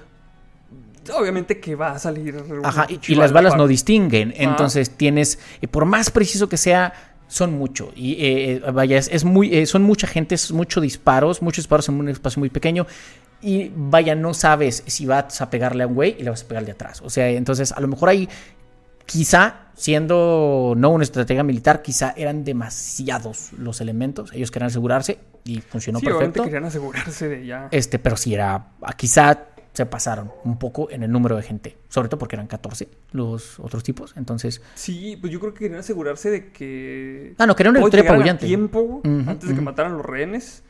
[1.16, 2.44] Obviamente que va a salir.
[2.64, 4.34] Ajá, y, y las balas no distinguen.
[4.38, 7.94] Entonces tienes, eh, por más preciso que sea, son mucho.
[7.96, 11.64] Y eh, eh, vaya, es, es muy, eh, son mucha gente, es mucho disparos, muchos
[11.64, 12.86] disparos en un espacio muy pequeño.
[13.42, 16.48] Y vaya, no sabes si vas a pegarle a un güey y le vas a
[16.48, 17.02] pegar de atrás.
[17.02, 18.28] O sea, entonces a lo mejor ahí,
[19.06, 24.34] quizá, siendo no una estrategia militar, quizá eran demasiados los elementos.
[24.34, 26.44] Ellos querían asegurarse y funcionó sí, perfecto.
[26.44, 27.70] querían asegurarse de ya.
[27.72, 32.10] Este, pero sí era, quizá se pasaron un poco en el número de gente, sobre
[32.10, 34.62] todo porque eran 14 los otros tipos, entonces...
[34.76, 37.36] Sí, pues yo creo que querían asegurarse de que.
[37.38, 38.46] Ah, no, querían una victoria apabullante.
[38.46, 40.64] tiempo Ujú, antes de que mataran a los rehenes.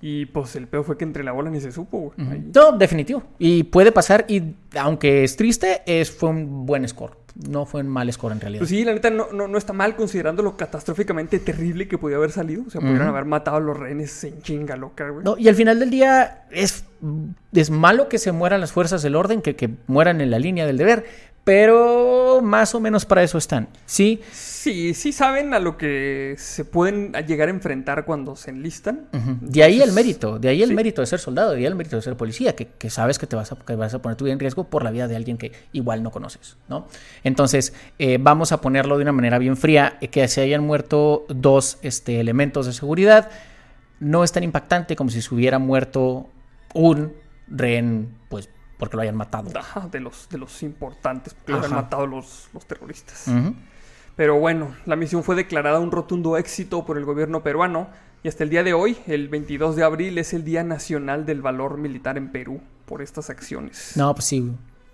[0.00, 2.42] Y pues el peor fue que entre la bola ni se supo, güey.
[2.54, 3.22] No, definitivo.
[3.38, 7.24] Y puede pasar, y aunque es triste, es, fue un buen score.
[7.48, 8.60] No fue un mal score en realidad.
[8.60, 12.16] Pues sí, la neta no, no, no está mal considerando lo catastróficamente terrible que podía
[12.16, 12.62] haber salido.
[12.66, 15.24] O sea, haber matado a los rehenes en chinga loca, güey.
[15.24, 16.84] No, y al final del día es,
[17.52, 20.66] es malo que se mueran las fuerzas del orden, que, que mueran en la línea
[20.66, 21.04] del deber,
[21.44, 23.68] pero más o menos para eso están.
[23.86, 24.20] Sí,
[24.64, 29.08] Sí, sí saben a lo que se pueden llegar a enfrentar cuando se enlistan.
[29.42, 30.74] De ahí el mérito, de ahí el sí.
[30.74, 33.26] mérito de ser soldado, de ahí el mérito de ser policía, que, que sabes que
[33.26, 35.16] te vas a, que vas a poner tu vida en riesgo por la vida de
[35.16, 36.88] alguien que igual no conoces, ¿no?
[37.24, 41.26] Entonces, eh, vamos a ponerlo de una manera bien fría, eh, que se hayan muerto
[41.28, 43.28] dos este, elementos de seguridad,
[44.00, 46.30] no es tan impactante como si se hubiera muerto
[46.74, 47.14] un
[47.48, 49.50] rehén, pues, porque lo hayan matado.
[49.58, 51.66] Ajá, de los, de los importantes, porque Ajá.
[51.66, 53.30] han matado los, los terroristas.
[54.16, 57.88] Pero bueno, la misión fue declarada un rotundo éxito por el gobierno peruano
[58.22, 61.42] y hasta el día de hoy, el 22 de abril, es el Día Nacional del
[61.42, 63.92] Valor Militar en Perú por estas acciones.
[63.96, 64.52] No, pues sí,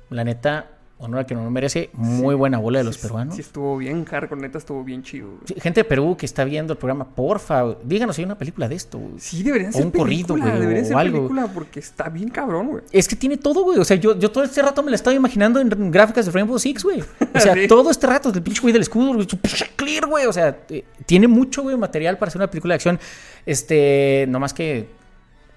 [0.08, 3.34] la neta, honor a que no lo merece, muy buena bola de los Sí, peruanos.
[3.34, 5.28] Sí, estuvo bien, hardcore, neta, estuvo bien chido.
[5.46, 8.68] Sí, Gente de Perú que está viendo el programa, porfa, díganos si hay una película
[8.68, 8.98] de esto.
[8.98, 9.14] güey.
[9.18, 11.16] Sí, deberían O ser un corrido, película, güey, debería o ser algo.
[11.18, 12.82] película porque está bien cabrón, güey.
[12.92, 13.78] Es que tiene todo, güey.
[13.78, 16.58] O sea, yo, yo todo este rato me la estaba imaginando en gráficas de Rainbow
[16.58, 17.00] Six, güey.
[17.34, 20.26] O sea, todo este rato, el pinche güey del escudo, güey, su pinche clear, güey.
[20.26, 22.98] O sea, eh, tiene mucho, güey, material para hacer una película de acción.
[23.46, 24.88] Este, nomás que.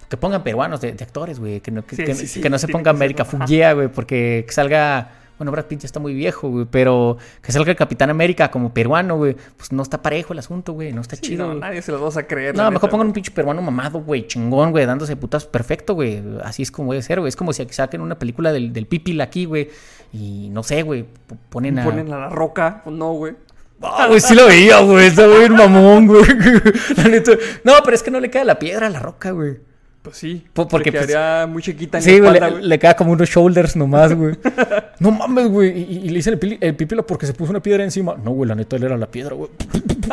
[0.08, 1.60] Que pongan peruanos de, de actores, güey.
[1.60, 3.24] Que no, que, Sí, que- sí, sí, que no se ponga América.
[3.24, 3.88] Fuguea, güey.
[3.88, 5.10] Porque que salga.
[5.38, 6.66] Bueno, Brad Pitt ya está muy viejo, güey.
[6.70, 9.36] Pero que salga el Capitán América como peruano, güey.
[9.56, 10.92] Pues no está parejo el asunto, güey.
[10.92, 11.44] No está Sí, chido.
[11.44, 11.60] no, güey.
[11.60, 12.54] nadie se los vas a creer.
[12.56, 13.08] No, mejor pongan güey.
[13.10, 16.22] un pinche peruano mamado, güey, chingón, güey, dándose putas perfecto, güey.
[16.44, 17.28] Así es como debe ser, güey.
[17.28, 19.70] Es como si saquen una película del, del Pipil aquí, güey.
[20.12, 21.04] Y no sé, güey,
[21.50, 21.84] ponen a.
[21.84, 23.34] Ponen a la roca, no, güey.
[23.82, 25.08] Ah, güey, sí lo veía, güey.
[25.08, 26.22] Está bien mamón, güey.
[27.64, 29.58] No, pero es que no le cae la piedra a la roca, güey.
[30.04, 32.52] Pues sí, Po- porque, le pues, quedaría muy chiquita en Sí, la güey, espalda, le,
[32.58, 32.68] güey.
[32.68, 34.36] le queda como unos shoulders nomás, güy.
[35.00, 35.70] No mames, güey.
[35.70, 38.14] Y, le dicen el, el pipilo porque se puso una piedra encima.
[38.22, 39.50] No, güey, la neta, él era la piedra, güey.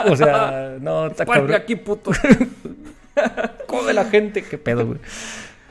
[0.07, 1.53] O sea, no, está cabrón.
[1.53, 2.11] aquí, puto.
[3.67, 4.99] Come la gente, qué pedo, güey.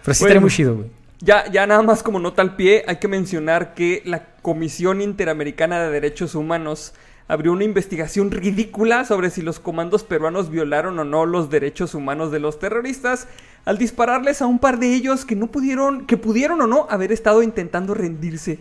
[0.05, 0.29] Pero sí Bueno.
[0.29, 0.87] estaría muy chido, güey.
[1.21, 5.83] Ya, ya nada más como nota al pie, hay que mencionar que la Comisión Interamericana
[5.83, 6.95] de Derechos Humanos
[7.31, 12.33] abrió una investigación ridícula sobre si los comandos peruanos violaron o no los derechos humanos
[12.33, 13.29] de los terroristas
[13.65, 17.13] al dispararles a un par de ellos que no pudieron, que pudieron o no haber
[17.13, 18.61] estado intentando rendirse.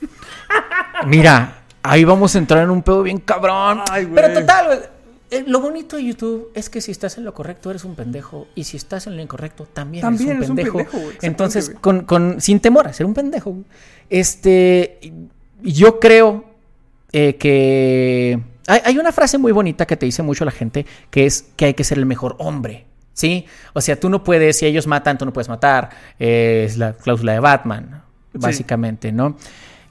[1.06, 3.80] Mira, ahí vamos a entrar en un pedo bien cabrón.
[3.90, 4.10] Ay.
[4.14, 4.78] Pero total, güey.
[5.30, 8.48] eh, Lo bonito de YouTube es que si estás en lo correcto eres un pendejo
[8.54, 10.98] y si estás en lo incorrecto también, También eres un eres un pendejo.
[10.98, 13.54] pendejo, Entonces, con, con- sin temor a ser un pendejo,
[14.10, 14.98] este,
[15.62, 16.44] yo creo
[17.12, 21.26] eh, que hay, hay una frase muy bonita que te dice mucho la gente que
[21.26, 22.84] es que hay que ser el mejor hombre.
[23.14, 23.46] ¿Sí?
[23.72, 25.90] O sea, tú no puedes, si ellos matan, tú no puedes matar.
[26.20, 28.02] Eh, es la cláusula de Batman,
[28.32, 28.38] Sí.
[28.38, 29.36] básicamente, ¿no?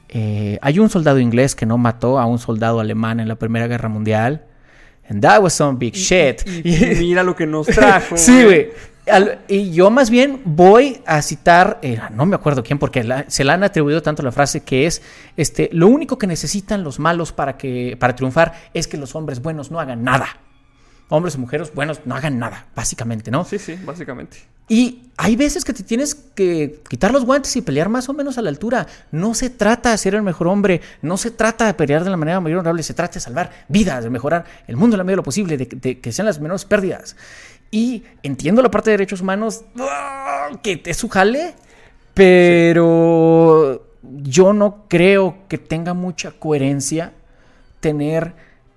[0.07, 3.67] Eh, hay un soldado inglés que no mató a un soldado alemán en la Primera
[3.67, 4.45] Guerra Mundial.
[5.09, 6.41] And that was some big shit.
[6.63, 8.15] Y, y mira lo que nos trajo.
[8.15, 8.69] sí, güey.
[9.09, 13.25] Al- y yo más bien voy a citar, eh, no me acuerdo quién, porque la-
[13.29, 15.01] se le han atribuido tanto la frase que es,
[15.37, 19.41] este, lo único que necesitan los malos para, que, para triunfar es que los hombres
[19.41, 20.27] buenos no hagan nada.
[21.09, 23.45] Hombres y mujeres buenos no hagan nada, básicamente, ¿no?
[23.45, 24.39] Sí, sí, básicamente.
[24.67, 28.37] Y hay veces que te tienes que quitar los guantes y pelear más o menos
[28.37, 28.85] a la altura.
[29.13, 32.17] No se trata de ser el mejor hombre, no se trata de pelear de la
[32.17, 35.13] manera mayor honorable, se trata de salvar vidas, de mejorar el mundo en la medida
[35.13, 37.15] de lo posible, de, de que sean las menores pérdidas.
[37.71, 40.49] Y entiendo la parte de derechos humanos, ¡ah!
[40.63, 41.55] que es su jale,
[42.13, 47.13] pero yo no creo que tenga mucha coherencia
[47.79, 48.33] tener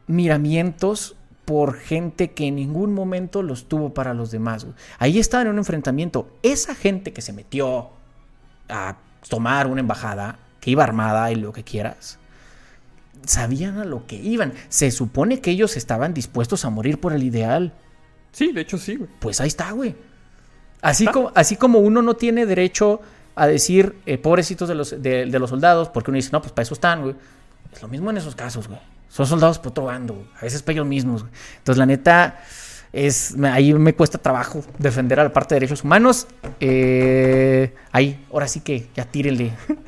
[0.07, 4.67] miramientos por gente que en ningún momento los tuvo para los demás.
[4.99, 6.31] Ahí estaban en un enfrentamiento.
[6.43, 7.91] Esa gente que se metió
[8.69, 8.97] a
[9.29, 12.19] tomar una embajada, que iba armada y lo que quieras,
[13.27, 14.53] sabían a lo que iban.
[14.69, 17.73] Se supone que ellos estaban dispuestos a morir por el ideal.
[18.33, 19.11] Sí, de hecho sí, güey.
[19.19, 19.95] Pues ahí está, güey.
[20.83, 23.01] Así como, así como uno no tiene derecho
[23.35, 26.53] a decir, eh, pobrecitos de los, de, de los soldados, porque uno dice, no, pues
[26.53, 27.15] para eso están, güey.
[27.73, 28.81] Es lo mismo en esos casos, güey.
[29.09, 30.27] Son soldados por otro bando, güey.
[30.39, 31.33] A veces para ellos mismos, güey.
[31.59, 32.41] Entonces, la neta,
[32.93, 36.27] es, ahí me cuesta trabajo defender a la parte de derechos humanos.
[36.59, 39.53] Eh, ahí, ahora sí que ya tírenle.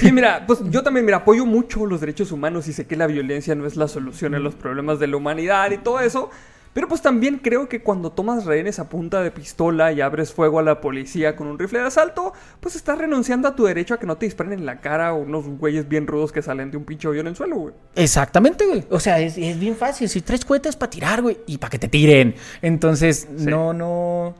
[0.00, 3.06] Sí, mira, pues yo también, mira, apoyo mucho los derechos humanos y sé que la
[3.06, 6.30] violencia no es la solución a los problemas de la humanidad y todo eso.
[6.74, 10.58] Pero pues también creo que cuando tomas rehenes a punta de pistola y abres fuego
[10.58, 13.98] a la policía con un rifle de asalto, pues estás renunciando a tu derecho a
[13.98, 16.84] que no te disparen en la cara unos güeyes bien rudos que salen de un
[16.84, 17.74] pinche hoyo en el suelo, güey.
[17.94, 18.84] Exactamente, güey.
[18.90, 20.08] O sea, es, es bien fácil.
[20.08, 22.34] Si tres cohetes para tirar, güey, y para que te tiren.
[22.60, 24.34] Entonces, no, no.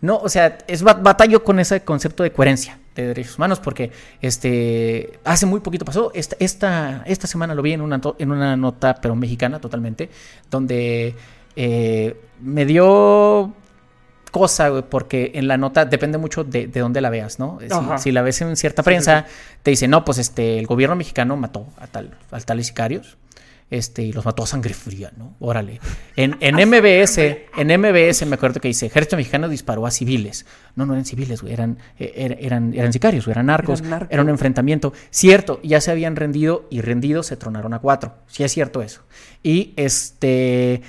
[0.00, 3.92] No, o sea, es ba- batallo con ese concepto de coherencia de derechos humanos, porque
[4.20, 6.10] este hace muy poquito pasó.
[6.14, 10.10] Esta, esta, esta semana lo vi en una, en una nota, pero mexicana totalmente,
[10.50, 11.14] donde
[11.56, 13.52] eh, me dio
[14.30, 17.58] cosa, güey, porque en la nota depende mucho de, de dónde la veas, ¿no?
[17.98, 19.26] Si, la ves en cierta Sí, prensa,
[19.62, 23.18] te dice, no, pues este, el gobierno mexicano mató a, tal, a tales sicarios.
[23.70, 25.34] Este, y los mató a sangre fría, ¿no?
[25.40, 25.80] Órale.
[26.14, 27.16] En, en MBS,
[27.56, 30.44] en MBS me acuerdo que dice, ejército mexicano disparó a civiles.
[30.76, 34.20] No, no eran civiles, güey, eran, eh, er- eran, eran sicarios, eran narcos, Eran era
[34.22, 34.92] un enfrentamiento.
[35.08, 38.14] Cierto, ya se habían rendido y rendidos se tronaron a cuatro.
[38.26, 39.02] Sí es cierto eso.
[39.42, 40.82] Y este,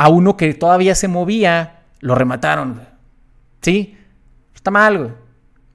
[0.00, 2.86] a uno que todavía se movía, lo remataron, güey.
[3.60, 3.98] Sí,
[4.54, 5.10] está mal, güey.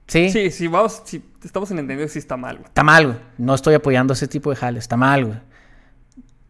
[0.08, 2.66] Sí, Sí, sí, vamos, sí, estamos en entendido que sí está mal, güey.
[2.66, 3.18] está mal, güey.
[3.38, 5.38] No estoy apoyando ese tipo de jales, está mal, güey.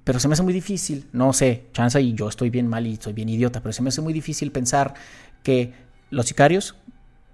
[0.05, 2.97] Pero se me hace muy difícil, no sé, chanza y yo estoy bien mal y
[2.97, 4.95] soy bien idiota, pero se me hace muy difícil pensar
[5.43, 5.75] que
[6.09, 6.77] los sicarios,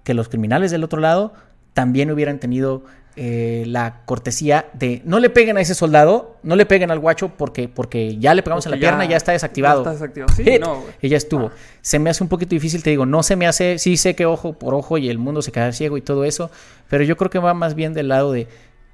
[0.03, 1.33] que los criminales del otro lado,
[1.71, 2.83] también hubieran tenido
[3.15, 7.29] eh, la cortesía de no le peguen a ese soldado, no le peguen al guacho
[7.29, 9.83] porque, porque ya le pegamos en la pierna, ya está desactivado.
[9.83, 10.33] ya está desactivado.
[10.35, 10.61] Sí, Hit.
[10.61, 11.47] no, y ya estuvo.
[11.47, 11.57] Ah.
[11.81, 14.25] Se me hace un poquito difícil, te digo, no se me hace, sí sé que
[14.25, 16.49] ojo por ojo y el mundo se queda ciego y todo eso,
[16.89, 18.47] pero yo creo que va más bien del lado de,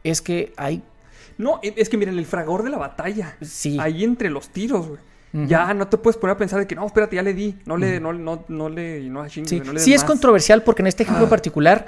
[0.04, 0.82] es que hay,
[1.38, 3.38] No, e- es que miren, el fragor de la batalla.
[3.42, 3.78] Sí.
[3.80, 5.00] Ahí entre los tiros, güey.
[5.32, 7.56] Ya no te puedes poner a pensar de que no, espérate, ya le di.
[7.68, 10.08] No le, no, no, no le, no chingues, sí, no le sí es más.
[10.10, 11.30] controversial porque en este ejemplo Ah.
[11.30, 11.86] particular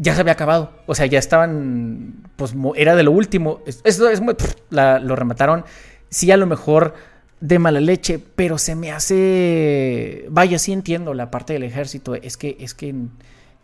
[0.00, 4.08] ya se había acabado, o sea, ya estaban, pues era de lo último, Es- eso
[4.08, 5.64] es muy, pff, la- lo remataron,
[6.08, 6.94] sí a lo mejor
[7.40, 12.36] de mala leche, pero se me hace, vaya, sí entiendo la parte del ejército, es
[12.36, 12.94] que, es que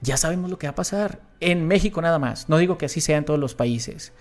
[0.01, 3.01] ya sabemos lo que va a pasar, en México nada más, no digo que así
[3.01, 4.13] sea en todos los países,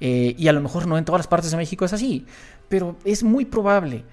[0.00, 2.24] Eh, y a lo mejor no en todas las partes de México es así,
[2.68, 4.04] pero es muy probable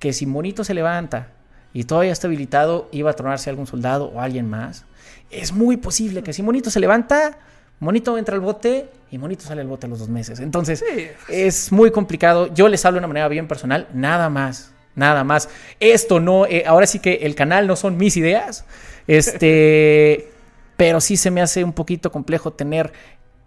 [0.00, 1.28] que si Monito se levanta
[1.72, 4.86] y todavía está habilitado, iba a tronarse algún soldado o alguien más.
[5.30, 7.38] Es muy posible que si Monito se levanta,
[7.78, 10.40] Monito entra al bote y Monito sale al bote a los dos meses.
[10.40, 11.06] Entonces, Sí.
[11.28, 12.52] es muy complicado.
[12.52, 14.72] Yo les hablo de una manera bien personal, nada más.
[14.96, 15.48] Nada más.
[15.78, 18.64] Esto no, eh, ahora sí que el canal no son mis ideas.
[19.06, 20.30] Este,
[20.76, 22.92] pero sí se me hace un poquito complejo tener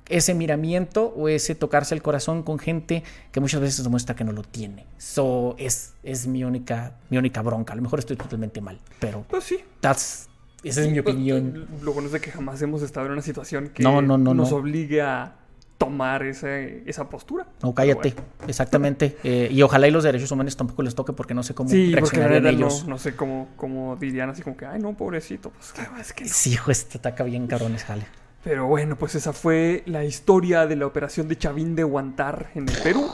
[0.10, 4.34] ese miramiento o ese tocarse el corazón con gente que muchas veces demuestra que no
[4.34, 4.86] lo tiene.
[4.98, 7.74] Eso es, es mi única, mi única bronca.
[7.74, 9.58] A lo mejor estoy totalmente mal, pero Pues sí.
[9.82, 10.28] that's-
[10.64, 11.68] esa es mi Pues, opinión.
[11.82, 14.34] Lo bueno es de que jamás hemos estado en una situación que No, no, no,
[14.34, 14.58] nos no.
[14.58, 15.36] obligue a
[15.78, 17.46] tomar ese- esa postura.
[17.62, 18.12] No, cállate.
[18.12, 18.28] Bueno.
[18.48, 19.18] Exactamente.
[19.24, 21.94] Eh, y ojalá y los derechos humanos tampoco les toque porque no sé cómo Sí,
[21.94, 22.88] reaccionarían ellos.
[22.88, 25.50] no, sé cómo, cómo dirían así como que, ay, no, pobrecito.
[25.50, 26.28] Pues claro, es que.
[26.30, 28.06] Sí, hijo, este ataca bien cabrón ese jale.
[28.46, 32.68] Pero bueno, pues esa fue la historia de la operación de Chavín de Huantar en
[32.70, 33.06] el Perú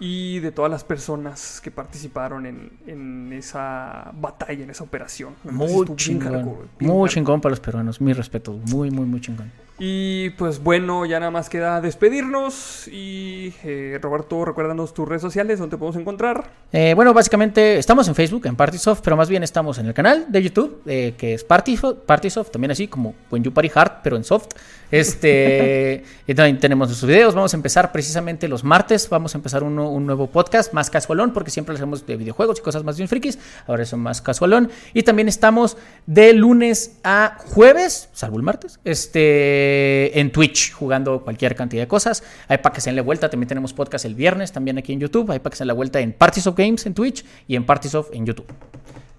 [0.00, 5.34] y de todas las personas que participaron en, en esa batalla, en esa operación.
[5.44, 6.56] Muy chingón.
[6.80, 8.00] Muy chingón para los peruanos.
[8.00, 8.52] Mi respeto.
[8.52, 9.52] Muy, muy, muy chingón.
[9.82, 12.86] Y pues bueno, ya nada más queda despedirnos.
[12.86, 16.50] Y eh, Roberto, recuérdanos tus redes sociales, donde te podemos encontrar.
[16.70, 20.26] Eh, bueno, básicamente estamos en Facebook, en Partisoft, pero más bien estamos en el canal
[20.28, 24.16] de YouTube, eh, que es Partisoft, Partisoft, también así como When You Party Hard, pero
[24.16, 24.48] en soft.
[24.90, 27.34] Este, y también tenemos nuestros videos.
[27.34, 29.08] Vamos a empezar precisamente los martes.
[29.08, 32.62] Vamos a empezar uno- un nuevo podcast más casualón, porque siempre hacemos de videojuegos y
[32.62, 33.38] cosas más bien frikis.
[33.66, 34.70] Ahora son más casualón.
[34.92, 39.69] Y también estamos de lunes a jueves, salvo el martes, este,
[40.14, 42.22] en Twitch, jugando cualquier cantidad de cosas.
[42.48, 43.28] Hay para que se den la vuelta.
[43.28, 45.30] También tenemos podcast el viernes, también aquí en YouTube.
[45.30, 47.64] Hay para que se den la vuelta en Parties of Games en Twitch y en
[47.64, 48.46] Parties of en YouTube.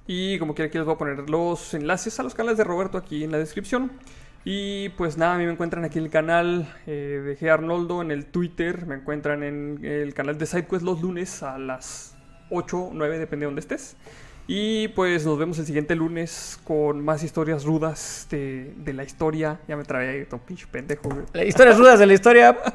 [0.07, 2.97] Y como quiera que les voy a poner los enlaces a los canales de Roberto
[2.97, 3.91] aquí en la descripción.
[4.43, 7.51] Y pues nada, a mí me encuentran aquí en el canal eh, de G.
[7.51, 8.85] Arnoldo, en el Twitter.
[8.87, 12.15] Me encuentran en el canal de SideQuest los lunes a las
[12.49, 13.95] 8 o 9, depende de donde estés.
[14.53, 19.61] Y pues nos vemos el siguiente lunes con más historias rudas de, de la historia.
[19.65, 21.23] Ya me trae ahí pinche pendejo, güey.
[21.31, 22.57] Las historias rudas de la historia.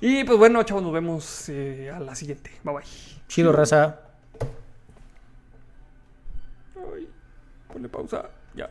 [0.00, 2.50] Y pues bueno, chavos, nos vemos eh, a la siguiente.
[2.62, 2.84] Bye bye.
[3.28, 4.00] Chido, raza.
[6.74, 7.08] Ay,
[7.72, 8.28] ponle pausa.
[8.54, 8.70] Ya.